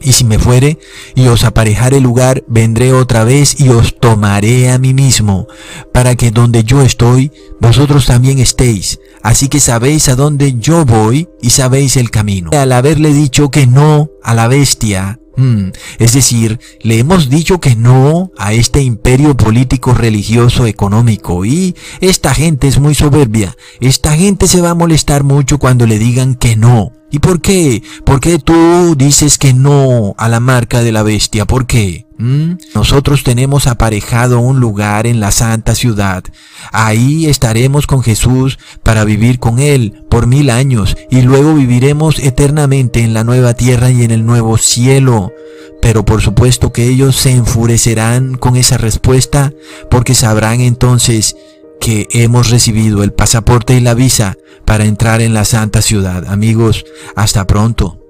Y 0.00 0.12
si 0.12 0.24
me 0.24 0.38
fuere 0.38 0.78
y 1.14 1.28
os 1.28 1.44
aparejare 1.44 2.00
lugar, 2.00 2.44
vendré 2.46 2.92
otra 2.92 3.24
vez 3.24 3.60
y 3.60 3.68
os 3.70 3.98
tomaré 3.98 4.70
a 4.70 4.78
mí 4.78 4.92
mismo, 4.92 5.46
para 5.92 6.14
que 6.14 6.30
donde 6.30 6.64
yo 6.64 6.82
estoy, 6.82 7.32
vosotros 7.60 8.06
también 8.06 8.38
estéis. 8.38 9.00
Así 9.22 9.48
que 9.48 9.60
sabéis 9.60 10.08
a 10.08 10.16
dónde 10.16 10.56
yo 10.58 10.84
voy 10.84 11.28
y 11.40 11.50
sabéis 11.50 11.96
el 11.96 12.10
camino. 12.10 12.50
Al 12.52 12.72
haberle 12.72 13.12
dicho 13.14 13.50
que 13.50 13.66
no 13.66 14.10
a 14.22 14.34
la 14.34 14.48
bestia, 14.48 15.18
Hmm. 15.36 15.70
Es 15.98 16.12
decir, 16.12 16.60
le 16.82 16.98
hemos 16.98 17.28
dicho 17.28 17.60
que 17.60 17.74
no 17.74 18.30
a 18.38 18.52
este 18.52 18.82
imperio 18.82 19.36
político, 19.36 19.92
religioso, 19.92 20.66
económico 20.66 21.44
y 21.44 21.74
esta 22.00 22.34
gente 22.34 22.68
es 22.68 22.78
muy 22.78 22.94
soberbia. 22.94 23.56
Esta 23.80 24.12
gente 24.12 24.46
se 24.46 24.60
va 24.60 24.70
a 24.70 24.74
molestar 24.74 25.24
mucho 25.24 25.58
cuando 25.58 25.86
le 25.86 25.98
digan 25.98 26.34
que 26.34 26.56
no. 26.56 26.92
¿Y 27.14 27.20
por 27.20 27.40
qué? 27.40 27.80
¿Por 28.04 28.18
qué 28.18 28.40
tú 28.40 28.96
dices 28.98 29.38
que 29.38 29.54
no 29.54 30.16
a 30.18 30.28
la 30.28 30.40
marca 30.40 30.82
de 30.82 30.90
la 30.90 31.04
bestia? 31.04 31.44
¿Por 31.44 31.64
qué? 31.64 32.06
¿Mm? 32.18 32.54
Nosotros 32.74 33.22
tenemos 33.22 33.68
aparejado 33.68 34.40
un 34.40 34.58
lugar 34.58 35.06
en 35.06 35.20
la 35.20 35.30
santa 35.30 35.76
ciudad. 35.76 36.24
Ahí 36.72 37.26
estaremos 37.26 37.86
con 37.86 38.02
Jesús 38.02 38.58
para 38.82 39.04
vivir 39.04 39.38
con 39.38 39.60
Él 39.60 40.02
por 40.10 40.26
mil 40.26 40.50
años 40.50 40.96
y 41.08 41.22
luego 41.22 41.54
viviremos 41.54 42.18
eternamente 42.18 43.04
en 43.04 43.14
la 43.14 43.22
nueva 43.22 43.54
tierra 43.54 43.92
y 43.92 44.02
en 44.02 44.10
el 44.10 44.26
nuevo 44.26 44.58
cielo. 44.58 45.32
Pero 45.80 46.04
por 46.04 46.20
supuesto 46.20 46.72
que 46.72 46.88
ellos 46.88 47.14
se 47.14 47.30
enfurecerán 47.30 48.34
con 48.34 48.56
esa 48.56 48.76
respuesta 48.76 49.52
porque 49.88 50.16
sabrán 50.16 50.60
entonces 50.60 51.36
que 51.84 52.08
hemos 52.12 52.48
recibido 52.48 53.02
el 53.02 53.12
pasaporte 53.12 53.74
y 53.74 53.80
la 53.80 53.92
visa 53.92 54.38
para 54.64 54.86
entrar 54.86 55.20
en 55.20 55.34
la 55.34 55.44
santa 55.44 55.82
ciudad. 55.82 56.24
Amigos, 56.28 56.86
hasta 57.14 57.46
pronto. 57.46 58.00